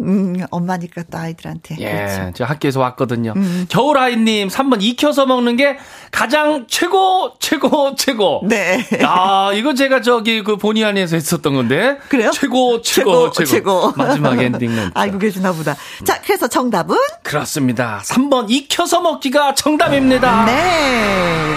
음, 0.00 0.44
엄마니까 0.50 1.04
또 1.10 1.18
아이들한테. 1.18 1.76
예, 1.78 1.92
그렇죠. 1.92 2.32
제가 2.34 2.50
학교에서 2.50 2.80
왔거든요. 2.80 3.32
음. 3.36 3.66
겨울 3.68 3.96
아이 3.98 4.16
님, 4.16 4.48
3번 4.48 4.82
익혀서 4.82 5.26
먹는 5.26 5.56
게 5.56 5.78
가장 6.10 6.66
최고, 6.68 7.34
최고, 7.38 7.94
최고. 7.94 8.07
네. 8.44 8.84
아, 9.04 9.50
이거 9.54 9.74
제가 9.74 10.00
저기 10.00 10.42
그 10.42 10.56
본의 10.56 10.84
아니에서 10.84 11.16
했었던 11.16 11.54
건데. 11.54 11.98
그래요? 12.08 12.30
최고, 12.32 12.80
최고, 12.82 13.30
최고. 13.30 13.44
최고. 13.46 13.92
마지막 13.96 14.38
엔딩 14.40 14.74
멘트. 14.74 14.92
알고 14.94 15.18
계시나 15.18 15.52
보다. 15.52 15.76
자, 16.04 16.20
그래서 16.22 16.46
정답은? 16.48 16.96
그렇습니다. 17.22 18.00
3번 18.04 18.50
익혀서 18.50 19.00
먹기가 19.00 19.54
정답입니다. 19.54 20.44
네. 20.46 21.54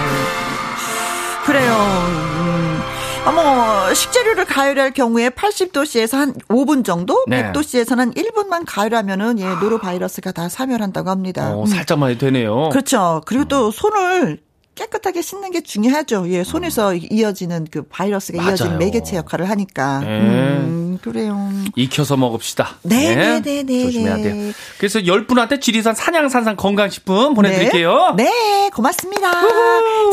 그래요. 1.46 1.74
음. 1.74 2.82
어머, 3.26 3.94
식재료를 3.94 4.46
가열할 4.46 4.92
경우에 4.92 5.30
80도씨에서 5.30 6.18
한 6.18 6.34
5분 6.50 6.84
정도, 6.84 7.24
네. 7.28 7.52
100도씨에서는 7.52 8.16
1분만 8.16 8.64
가열하면은 8.66 9.38
예, 9.40 9.46
노로바이러스가 9.62 10.32
다 10.32 10.50
사멸한다고 10.50 11.10
합니다. 11.10 11.52
어, 11.52 11.62
음. 11.62 11.66
살짝만 11.68 12.12
해도 12.12 12.20
되네요. 12.26 12.70
그렇죠. 12.70 13.22
그리고 13.26 13.46
또 13.46 13.70
손을 13.70 14.40
깨끗하게 14.82 15.22
씻는 15.22 15.52
게 15.52 15.62
중요하죠. 15.62 16.26
예, 16.30 16.44
손에서 16.44 16.96
이어지는 16.96 17.68
그 17.70 17.84
바이러스가 17.84 18.38
맞아요. 18.38 18.52
이어지는 18.52 18.78
매개체 18.80 19.16
역할을 19.18 19.48
하니까. 19.48 20.00
네. 20.00 20.08
음, 20.08 20.98
그래요. 21.04 21.52
익혀서 21.76 22.18
먹읍시다. 22.18 22.78
네, 22.84 23.16
네, 23.16 23.42
네, 23.42 23.64
네, 23.64 23.84
조심해야 23.84 24.16
네. 24.16 24.24
돼요. 24.24 24.54
그래서 24.80 25.00
10분한테 25.00 25.62
지리산 25.62 25.94
산양산상 25.94 26.56
건강식품 26.56 27.36
보내드릴게요. 27.36 28.16
네, 28.18 28.24
네, 28.24 28.70
고맙습니다. 28.74 29.32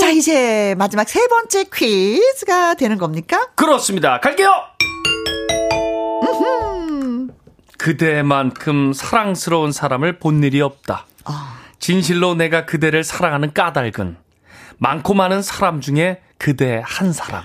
자, 0.00 0.10
이제 0.10 0.74
마지막 0.76 1.08
세 1.08 1.26
번째 1.28 1.64
퀴즈가 1.72 2.74
되는 2.74 2.98
겁니까? 2.98 3.48
그렇습니다. 3.54 4.20
갈게요. 4.20 4.50
그대만큼 7.78 8.92
사랑스러운 8.92 9.72
사람을 9.72 10.18
본 10.18 10.42
일이 10.42 10.60
없다. 10.60 11.06
아. 11.24 11.58
진실로 11.78 12.34
내가 12.34 12.66
그대를 12.66 13.04
사랑하는 13.04 13.52
까닭은 13.54 14.16
많고 14.78 15.14
많은 15.14 15.42
사람 15.42 15.80
중에 15.80 16.20
그대 16.38 16.82
한 16.84 17.12
사람. 17.12 17.44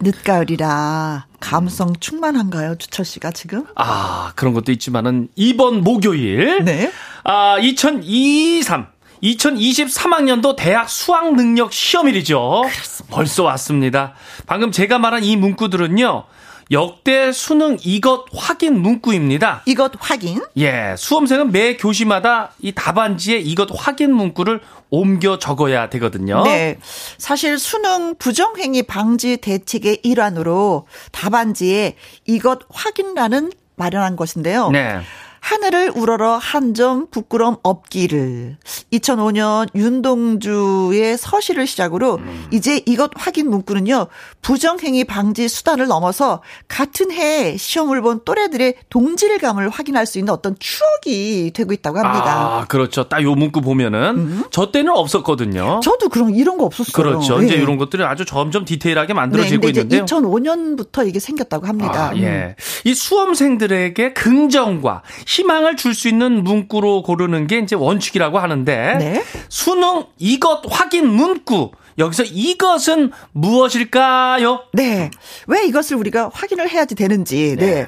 늦가을이라 0.00 1.26
감성 1.40 1.92
충만한가요, 1.98 2.76
주철 2.78 3.04
씨가 3.04 3.32
지금? 3.32 3.66
아, 3.74 4.32
그런 4.36 4.54
것도 4.54 4.70
있지만은 4.72 5.28
이번 5.34 5.82
목요일 5.82 6.64
네. 6.64 6.92
아, 7.24 7.58
2023 7.58 8.86
2023학년도 9.22 10.54
대학 10.56 10.88
수학 10.88 11.34
능력 11.34 11.72
시험일이죠. 11.72 12.62
벌써 13.10 13.42
왔습니다. 13.44 14.14
방금 14.46 14.70
제가 14.70 14.98
말한 14.98 15.24
이 15.24 15.36
문구들은요. 15.36 16.24
역대 16.70 17.32
수능 17.32 17.78
이것 17.82 18.26
확인 18.34 18.80
문구입니다. 18.80 19.62
이것 19.66 19.92
확인. 19.98 20.42
예, 20.58 20.94
수험생은 20.98 21.50
매 21.50 21.76
교시마다 21.76 22.52
이 22.60 22.72
답안지에 22.72 23.38
이것 23.38 23.68
확인 23.74 24.12
문구를 24.12 24.60
옮겨 24.90 25.38
적어야 25.38 25.88
되거든요. 25.90 26.42
네. 26.42 26.78
사실 27.16 27.58
수능 27.58 28.14
부정행위 28.16 28.82
방지 28.82 29.38
대책의 29.38 30.00
일환으로 30.02 30.86
답안지에 31.12 31.96
이것 32.26 32.60
확인란은 32.68 33.52
마련한 33.76 34.16
것인데요. 34.16 34.70
네. 34.70 35.00
하늘을 35.40 35.92
우러러 35.94 36.36
한 36.36 36.68
점 36.74 37.06
부끄럼 37.10 37.56
없기를 37.62 38.58
2005년 38.92 39.68
윤동주의 39.74 41.16
서시를 41.16 41.66
시작으로 41.66 42.16
음. 42.16 42.46
이제 42.52 42.82
이것 42.84 43.10
확인 43.16 43.48
문구는요 43.48 44.06
부정행위 44.42 45.04
방지 45.04 45.48
수단을 45.48 45.86
넘어서 45.86 46.42
같은 46.68 47.10
해에 47.10 47.56
시험을 47.56 48.02
본 48.02 48.20
또래들의 48.24 48.74
동질감을 48.90 49.70
확인할 49.70 50.04
수 50.06 50.18
있는 50.18 50.32
어떤 50.32 50.56
추억이 50.58 51.52
되고 51.54 51.72
있다고 51.72 51.98
합니다. 51.98 52.58
아, 52.60 52.64
그렇죠. 52.68 53.04
딱 53.08 53.22
요 53.22 53.34
문구 53.34 53.62
보면은 53.62 54.44
저 54.50 54.70
때는 54.70 54.92
없었거든요. 54.92 55.80
저도 55.82 56.08
그럼 56.10 56.34
이런 56.34 56.58
거 56.58 56.64
없었어요. 56.66 56.92
그렇죠. 56.92 57.42
이제 57.42 57.56
예. 57.56 57.58
이런 57.62 57.78
것들이 57.78 58.04
아주 58.04 58.24
점점 58.24 58.64
디테일하게 58.64 59.08
네, 59.08 59.14
만들어지고 59.14 59.68
이제 59.68 59.80
있는데요. 59.80 60.04
2005년부터 60.04 61.08
이게 61.08 61.18
생겼다고 61.18 61.66
합니다. 61.66 62.10
아, 62.10 62.16
예. 62.16 62.54
이 62.84 62.94
수험생들에게 62.94 64.12
긍정과 64.12 65.02
희망을 65.32 65.76
줄 65.76 65.94
수 65.94 66.08
있는 66.08 66.42
문구로 66.42 67.02
고르는 67.02 67.46
게 67.48 67.58
이제 67.58 67.76
원칙이라고 67.76 68.38
하는데 68.38 68.96
네. 68.98 69.24
수능 69.50 70.04
이것 70.16 70.62
확인 70.70 71.06
문구 71.08 71.72
여기서 71.98 72.22
이것은 72.24 73.10
무엇일까요? 73.32 74.60
네. 74.72 75.10
왜 75.48 75.66
이것을 75.66 75.96
우리가 75.96 76.30
확인을 76.32 76.70
해야지 76.70 76.94
되는지. 76.94 77.56
네. 77.58 77.86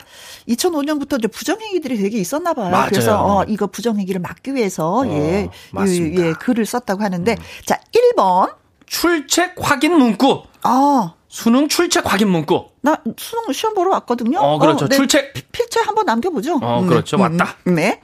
2005년부터 0.49 1.18
이제 1.18 1.28
부정행위들이 1.28 1.97
되게 1.97 2.18
있었나 2.18 2.53
봐요. 2.53 2.70
맞아요. 2.70 2.88
그래서 2.91 3.24
어, 3.24 3.45
이거 3.47 3.68
부정행위를 3.68 4.20
막기 4.20 4.55
위해서 4.55 5.05
예, 5.07 5.49
맞습니다. 5.72 6.22
예, 6.22 6.26
예, 6.28 6.32
글을 6.32 6.66
썼다고 6.66 7.03
하는데 7.03 7.36
자, 7.64 7.78
1번. 8.16 8.53
출첵 8.86 9.53
확인 9.61 9.97
문구. 9.97 10.43
아, 10.62 11.14
수능 11.28 11.68
출첵 11.68 12.05
확인 12.12 12.28
문구. 12.28 12.70
나 12.83 12.97
수능 13.16 13.53
시험 13.53 13.74
보러 13.74 13.91
왔거든요. 13.93 14.39
어, 14.39 14.59
그렇죠. 14.59 14.89
네. 14.89 14.97
출첵. 14.97 15.33
피- 15.35 15.43
필체 15.53 15.81
한번 15.81 16.07
남겨 16.07 16.31
보죠. 16.31 16.59
어, 16.62 16.83
그렇죠. 16.85 17.18
맞다. 17.18 17.57
네. 17.64 18.01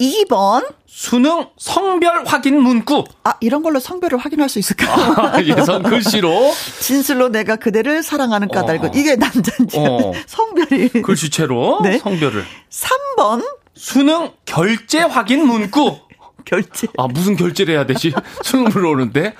2번. 0.00 0.66
수능 0.86 1.46
성별 1.58 2.24
확인 2.24 2.58
문구. 2.60 3.04
아, 3.24 3.34
이런 3.40 3.62
걸로 3.62 3.78
성별을 3.80 4.18
확인할 4.18 4.48
수 4.48 4.58
있을까? 4.58 5.42
예선 5.44 5.82
글씨로 5.82 6.52
진실로 6.80 7.28
내가 7.28 7.56
그대를 7.56 8.02
사랑하는 8.02 8.48
까닭은 8.48 8.88
어. 8.88 8.92
이게 8.94 9.16
남자인지 9.16 9.76
어. 9.78 10.12
성별이 10.26 10.88
글씨체로 11.02 11.80
네. 11.82 11.98
성별을. 11.98 12.44
3번 12.70 13.46
수능 13.74 14.30
결제 14.46 15.00
확인 15.02 15.46
문구. 15.46 15.98
결제. 16.46 16.86
아, 16.96 17.06
무슨 17.06 17.36
결제를 17.36 17.74
해야 17.74 17.84
되지? 17.84 18.14
수능 18.42 18.70
들어오는데. 18.70 19.34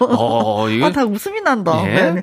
어, 0.00 0.68
이거 0.68 0.86
아, 0.86 0.92
다 0.92 1.04
웃음이 1.04 1.40
난다. 1.40 1.82
예. 1.86 1.94
네, 1.94 2.12
네. 2.12 2.22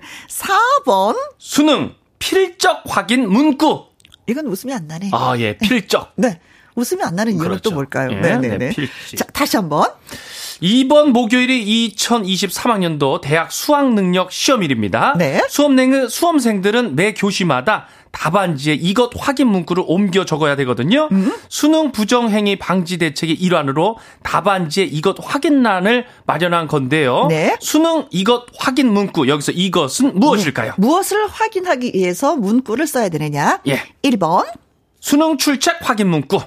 4번 0.86 1.18
수능 1.40 1.96
필적 2.20 2.84
확인 2.86 3.28
문구. 3.30 3.86
이건 4.28 4.48
웃음이 4.48 4.74
안 4.74 4.88
나네. 4.88 5.10
아, 5.14 5.36
예, 5.40 5.58
필적. 5.58 6.12
네. 6.18 6.40
웃음이 6.78 7.02
안 7.02 7.16
나는 7.16 7.34
이유는 7.34 7.44
그렇죠. 7.50 7.70
또 7.70 7.72
뭘까요? 7.72 8.12
예, 8.12 8.16
네, 8.22 8.38
네, 8.38 8.58
네, 8.58 8.70
네. 8.70 9.16
자, 9.16 9.26
다시 9.34 9.58
한번. 9.58 9.86
이번 10.62 11.12
목요일이 11.12 11.94
2023학년도 11.96 13.22
대학 13.22 13.52
수학 13.52 13.94
능력 13.94 14.32
시험일입니다. 14.32 15.16
네. 15.18 15.44
수험생, 15.50 16.08
수험생들은 16.08 16.96
매 16.96 17.14
교시마다 17.14 17.88
답안지에 18.12 18.76
이것 18.76 19.12
확인 19.18 19.48
문구를 19.48 19.84
옮겨 19.88 20.24
적어야 20.26 20.56
되거든요. 20.56 21.10
음? 21.12 21.36
수능 21.50 21.92
부정행위 21.92 22.58
방지 22.58 22.98
대책의 22.98 23.36
일환으로 23.36 23.98
답안지에 24.24 24.86
이것 24.86 25.16
확인란을 25.20 26.06
마련한 26.26 26.68
건데요. 26.68 27.26
네. 27.28 27.56
수능 27.60 28.06
이것 28.12 28.46
확인 28.58 28.92
문구 28.94 29.28
여기서 29.28 29.52
이것은 29.52 30.20
무엇일까요? 30.20 30.74
무엇을 30.78 31.28
확인하기 31.28 31.92
위해서 31.96 32.36
문구를 32.36 32.88
써야 32.88 33.10
되느냐? 33.10 33.62
예. 33.68 33.82
1번, 34.04 34.46
수능 35.00 35.38
출첵 35.38 35.76
확인 35.82 36.10
문구, 36.10 36.40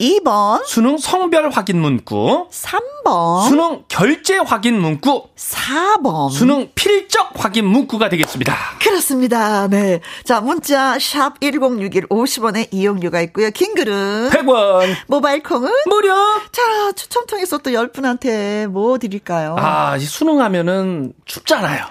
2번, 0.00 0.64
수능 0.66 0.98
성별 0.98 1.50
확인 1.50 1.80
문구, 1.80 2.48
3번, 2.50 3.48
수능 3.48 3.84
결제 3.86 4.38
확인 4.38 4.80
문구, 4.80 5.28
4번. 5.36 6.32
수능 6.32 6.68
필적 6.74 7.30
확인 7.36 7.66
문구가 7.66 8.08
되겠습니다. 8.08 8.56
그렇습니다. 8.80 9.68
네. 9.68 10.00
자, 10.24 10.40
문자 10.40 10.98
샵 10.98 11.40
1061 11.40 12.08
50원의 12.08 12.68
이용료가 12.72 13.20
있고요. 13.22 13.50
긴 13.50 13.74
글은 13.74 14.30
100원 14.30 14.94
모바일 15.06 15.42
콩은 15.44 15.70
무료. 15.86 16.12
자, 16.50 16.92
추첨 16.96 17.26
통해서 17.26 17.58
또 17.58 17.70
10분한테 17.70 18.66
뭐 18.66 18.98
드릴까요? 18.98 19.54
아, 19.58 19.96
이 19.96 20.00
수능 20.04 20.40
하면은 20.40 21.12
춥잖아요. 21.24 21.84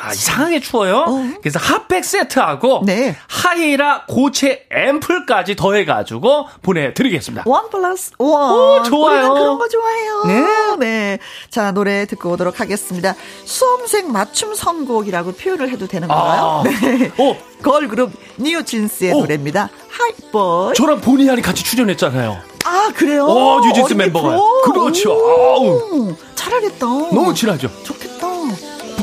아, 0.00 0.12
이상하게 0.12 0.60
추워요. 0.60 1.06
그래서 1.40 1.58
핫팩 1.58 2.04
세트하고 2.04 2.82
네. 2.84 3.16
하이라 3.28 4.04
고체 4.06 4.66
앰플까지 4.70 5.56
더해가지고 5.56 6.48
보내드리겠습니다. 6.62 7.44
one 7.46 7.70
plus 7.70 8.12
one. 8.18 8.52
오, 8.52 8.82
좋아요. 8.82 9.32
그런 9.34 9.58
거 9.58 9.68
좋아해요. 9.68 10.24
네. 10.26 10.76
네. 10.78 11.18
자, 11.50 11.72
노래 11.72 12.06
듣고 12.06 12.30
오도록 12.30 12.60
하겠습니다. 12.60 13.14
수험생 13.44 14.12
맞춤 14.12 14.54
선곡이라고 14.54 15.32
표현을 15.32 15.70
해도 15.70 15.86
되는 15.86 16.08
건가요? 16.08 16.62
아. 16.64 16.68
네. 16.82 17.12
오. 17.18 17.36
걸그룹 17.62 18.12
뉴진스의 18.36 19.12
오. 19.14 19.20
노래입니다. 19.20 19.70
Hype 19.88 20.31
Boy. 20.31 20.74
저랑 20.74 21.00
본의 21.00 21.30
아니게 21.30 21.42
같이 21.42 21.64
출연했잖아요. 21.64 22.38
아, 22.64 22.90
그래요? 22.94 23.24
오, 23.24 23.60
뉴진스. 23.60 23.94
프로. 23.94 24.60
그렇죠. 24.62 25.12
오, 25.12 26.14
잘하겠다. 26.34 26.86
너무 26.86 27.32
친하죠. 27.32 27.70
좋겠다. 27.82 28.26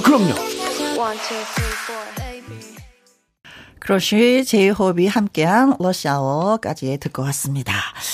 그럼요. 0.03 0.52
크러쉬 3.83 4.45
제이홉이 4.45 5.07
함께한 5.07 5.75
러시아워까지 5.77 6.97
듣고 7.01 7.21
왔습니다. 7.23 7.73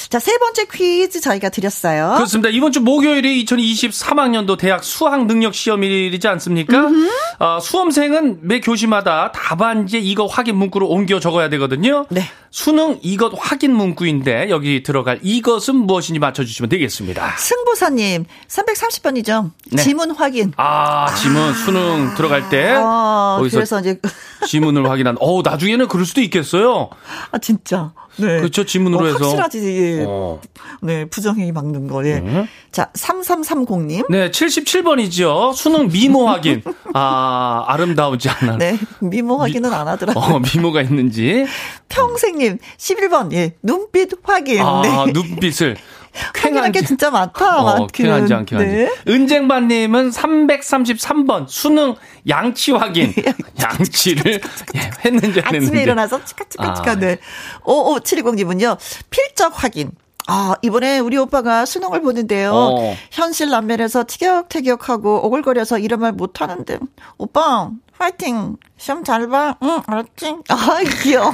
자, 0.09 0.17
세 0.19 0.35
번째 0.39 0.65
퀴즈 0.65 1.21
저희가 1.21 1.49
드렸어요. 1.49 2.13
그렇습니다. 2.15 2.49
이번 2.49 2.71
주 2.71 2.81
목요일이 2.81 3.45
2023학년도 3.45 4.57
대학 4.57 4.83
수학 4.83 5.27
능력 5.27 5.53
시험일이지 5.53 6.27
않습니까? 6.27 6.89
어, 7.37 7.59
수험생은 7.59 8.39
매 8.41 8.59
교시마다 8.61 9.31
답안지에 9.31 9.99
이거 9.99 10.25
확인 10.25 10.55
문구로 10.57 10.87
옮겨 10.87 11.19
적어야 11.19 11.49
되거든요. 11.49 12.07
네. 12.09 12.23
수능 12.51 12.99
이것 13.01 13.31
확인 13.37 13.75
문구인데 13.75 14.49
여기 14.49 14.81
들어갈 14.83 15.19
이것은 15.21 15.75
무엇인지 15.75 16.19
맞춰주시면 16.19 16.69
되겠습니다. 16.69 17.37
승부사님, 17.37 18.25
330번이죠. 18.47 19.51
네. 19.71 19.83
지문 19.83 20.11
확인. 20.11 20.53
아, 20.57 21.13
지문 21.15 21.53
수능 21.53 22.15
들어갈 22.15 22.49
때 22.49 22.73
아, 22.75 23.35
거기서 23.37 23.57
그래서 23.57 23.79
이제, 23.79 23.99
지문을 24.47 24.89
확인한. 24.89 25.15
어, 25.19 25.41
나중에는 25.43 25.87
그럴 25.87 26.05
수도 26.05 26.21
있겠어요. 26.21 26.89
아, 27.31 27.37
진짜. 27.37 27.93
네. 28.17 28.37
그렇죠, 28.37 28.65
지문으로 28.65 29.05
어, 29.05 29.07
해서. 29.07 29.25
확실하지, 29.25 29.99
예. 29.99 30.05
어. 30.07 30.41
네, 30.81 31.05
부정행위 31.05 31.51
막는 31.51 31.87
거, 31.87 32.05
예. 32.05 32.47
자, 32.71 32.91
3330님. 32.93 34.11
네, 34.11 34.31
77번이죠. 34.31 35.53
수능 35.53 35.87
미모 35.87 36.27
확인. 36.27 36.63
아, 36.93 37.63
아름다우지 37.67 38.29
않나. 38.29 38.57
네, 38.57 38.77
미모 38.99 39.37
확인은 39.37 39.71
안 39.73 39.87
하더라고요. 39.87 40.35
어, 40.35 40.39
미모가 40.39 40.81
있는지. 40.81 41.45
평생님, 41.89 42.57
11번, 42.77 43.33
예, 43.33 43.55
눈빛 43.61 44.11
확인. 44.23 44.61
아, 44.61 44.81
네. 45.05 45.11
눈빛을 45.11 45.75
쾌한지 46.33 46.83
진짜 46.85 47.09
많다. 47.09 47.61
어. 47.61 47.87
쾌한지 47.87 48.33
안 48.33 48.45
쾌한지. 48.45 48.71
네. 48.71 48.91
은쟁반님은 49.07 50.11
333번 50.11 51.47
수능 51.47 51.95
양치 52.27 52.71
확인. 52.71 53.13
양치를 53.61 54.41
예, 54.75 54.91
했는지 55.05 55.41
안 55.41 55.47
했는지. 55.55 55.67
아침에 55.67 55.83
일어나서 55.83 56.23
치카치카치카, 56.25 56.91
아, 56.91 56.95
네. 56.95 57.17
5570님은요, 57.63 58.77
필적 59.09 59.63
확인. 59.63 59.91
아, 60.27 60.55
이번에 60.61 60.99
우리 60.99 61.17
오빠가 61.17 61.65
수능을 61.65 62.01
보는데요. 62.01 62.51
어. 62.53 62.95
현실 63.09 63.49
남면에서 63.49 64.03
티격태격하고 64.07 65.25
오글거려서 65.25 65.79
이런 65.79 66.01
말 66.01 66.11
못하는데, 66.11 66.77
오빠, 67.17 67.71
파이팅! 67.97 68.55
시험 68.77 69.03
잘 69.03 69.27
봐. 69.27 69.55
응, 69.63 69.81
알았지? 69.87 70.35
아, 70.49 70.79
귀여워. 71.01 71.33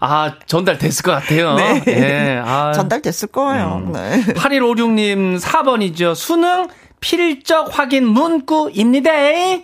어, 0.00 0.06
아, 0.06 0.34
전달됐을 0.46 1.02
것 1.02 1.12
같아요. 1.12 1.54
네. 1.56 1.82
예, 1.88 2.42
아. 2.44 2.72
전달됐을 2.72 3.28
거예요. 3.28 3.82
음. 3.84 3.92
네. 3.92 4.22
8156님 4.34 5.38
4번이죠. 5.40 6.14
수능 6.14 6.68
필적 7.00 7.78
확인 7.78 8.06
문구입니다. 8.06 9.10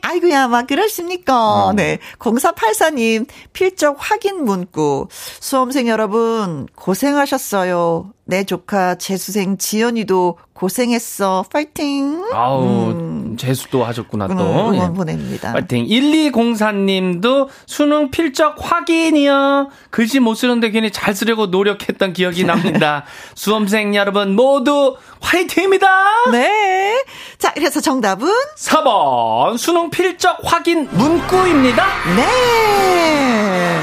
아이고야, 0.03 0.49
막 0.49 0.67
그러십니까. 0.67 1.67
어. 1.67 1.73
네. 1.75 1.99
0484님, 2.19 3.27
필적 3.53 3.97
확인 3.99 4.45
문구. 4.45 5.09
수험생 5.11 5.89
여러분, 5.89 6.67
고생하셨어요. 6.75 8.11
내 8.29 8.43
조카 8.43 8.97
재수생 8.97 9.57
지연이도 9.57 10.39
고생했어. 10.53 11.45
파이팅. 11.53 12.25
아우, 12.33 13.37
재수도 13.39 13.85
하셨구나, 13.85 14.27
또. 14.27 14.35
응원, 14.35 14.75
예. 14.75 14.79
응원 14.79 14.95
보냅니다. 14.95 15.53
파이팅. 15.53 15.87
1204님도 15.87 17.49
수능 17.67 18.11
필적 18.11 18.57
확인이요. 18.59 19.69
글씨 19.91 20.19
못 20.19 20.35
쓰는데 20.35 20.71
괜히 20.71 20.91
잘 20.91 21.15
쓰려고 21.15 21.47
노력했던 21.47 22.15
기억이 22.15 22.43
납니다. 22.45 23.05
수험생 23.37 23.95
여러분 23.95 24.35
모두 24.35 24.97
화이팅입니다! 25.21 25.87
네. 26.33 27.05
자, 27.39 27.53
그래서 27.55 27.81
정답은? 27.81 28.29
4번, 28.57 29.57
수능 29.57 29.91
필적 29.91 30.39
확인 30.43 30.89
문구입니다. 30.91 31.87
네. 32.17 33.83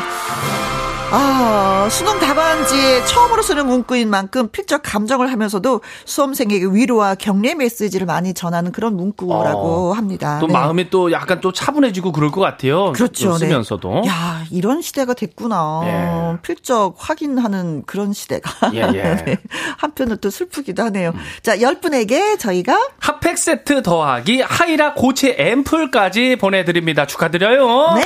아, 1.15 1.87
수능 1.91 2.19
답안지에 2.19 3.05
처음으로 3.05 3.43
쓰는 3.43 3.67
문구인 3.67 4.09
만큼 4.09 4.47
필적 4.49 4.81
감정을 4.83 5.31
하면서도 5.31 5.81
수험생에게 6.05 6.65
위로와 6.71 7.13
격려 7.13 7.53
메시지를 7.53 8.07
많이 8.07 8.33
전하는 8.33 8.71
그런 8.71 8.97
문구라고 8.97 9.91
어, 9.91 9.93
합니다. 9.93 10.39
또 10.39 10.47
네. 10.47 10.53
마음이 10.53 10.89
또 10.89 11.11
약간 11.11 11.39
또 11.39 11.51
차분해지고 11.51 12.13
그럴 12.13 12.31
것 12.31 12.41
같아요. 12.41 12.93
그렇죠. 12.93 13.29
또 13.29 13.37
쓰면서도. 13.37 14.01
네. 14.05 14.09
야, 14.09 14.43
이런 14.49 14.81
시대가 14.81 15.13
됐구나. 15.13 15.81
예. 15.85 16.41
필적 16.41 16.95
확인하는 16.97 17.83
그런 17.85 18.11
시대가. 18.11 18.73
예, 18.73 18.79
예. 18.79 19.15
네. 19.23 19.37
한편은 19.77 20.17
또 20.19 20.31
슬프기도 20.31 20.81
하네요. 20.85 21.13
자, 21.43 21.57
10분에게 21.57 22.39
저희가 22.39 22.75
핫팩 22.99 23.37
세트 23.37 23.83
더하기 23.83 24.41
하이라 24.41 24.95
고체 24.95 25.35
앰플까지 25.37 26.37
보내드립니다. 26.37 27.05
축하드려요. 27.05 27.93
네. 27.97 28.03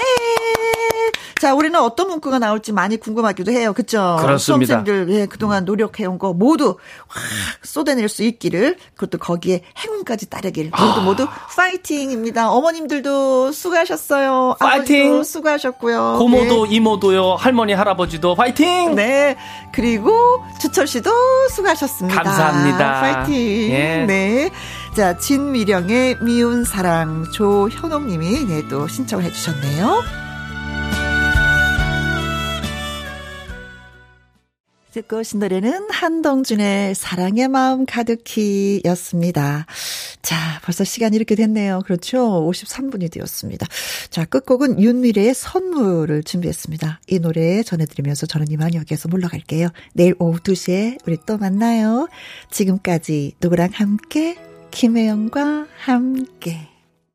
자, 1.39 1.53
우리는 1.53 1.79
어떤 1.79 2.07
문구가 2.07 2.39
나올지 2.39 2.71
많이 2.71 2.97
궁금하기도 2.97 3.51
해요. 3.51 3.73
그쵸? 3.73 4.17
그렇습니다. 4.19 4.81
수험생들, 4.83 5.13
예, 5.13 5.25
그동안 5.25 5.65
노력해온 5.65 6.17
거 6.17 6.33
모두 6.33 6.77
확 7.07 7.23
쏟아낼 7.63 8.09
수 8.09 8.23
있기를, 8.23 8.77
그것도 8.95 9.17
거기에 9.19 9.61
행운까지 9.77 10.29
따르길. 10.29 10.69
아. 10.73 10.85
모두 10.85 11.01
모두 11.01 11.27
파이팅입니다. 11.55 12.51
어머님들도 12.51 13.51
수고하셨어요. 13.51 14.55
파이팅! 14.59 15.23
수고하셨고요. 15.23 16.15
고모도 16.19 16.65
이모도요. 16.67 17.35
할머니 17.35 17.73
할아버지도 17.73 18.35
파이팅. 18.35 18.95
네. 18.95 19.07
네. 19.07 19.37
그리고 19.73 20.43
주철 20.59 20.87
씨도 20.87 21.11
수고하셨습니다. 21.49 22.23
감사합니다. 22.23 23.01
파이팅. 23.01 23.35
예. 23.71 24.05
네. 24.07 24.49
자, 24.95 25.17
진미령의 25.17 26.17
미운 26.21 26.63
사랑 26.63 27.25
조현옥 27.31 28.05
님이 28.05 28.45
네, 28.45 28.67
또 28.67 28.87
신청을 28.87 29.23
해주셨네요. 29.25 30.26
듣고 34.97 35.19
오신 35.19 35.39
노래는 35.39 35.91
한동준의 35.91 36.95
사랑의 36.95 37.47
마음 37.49 37.85
가득히 37.85 38.81
였습니다. 38.85 39.67
자, 40.23 40.35
벌써 40.63 40.83
시간이 40.83 41.15
이렇게 41.15 41.35
됐네요. 41.35 41.81
그렇죠. 41.85 42.17
53분이 42.49 43.11
되었습니다. 43.11 43.67
자, 44.09 44.25
끝곡은 44.25 44.81
윤미래의 44.81 45.35
선물을 45.35 46.23
준비했습니다. 46.23 47.01
이 47.07 47.19
노래 47.19 47.61
전해드리면서 47.61 48.25
저는 48.25 48.47
이만 48.49 48.73
여기에서 48.73 49.07
물러갈게요. 49.07 49.69
내일 49.93 50.15
오후 50.17 50.39
2시에 50.39 50.97
우리 51.05 51.17
또 51.27 51.37
만나요. 51.37 52.07
지금까지 52.49 53.33
누구랑 53.39 53.69
함께, 53.73 54.35
김혜영과 54.71 55.67
함께. 55.77 56.66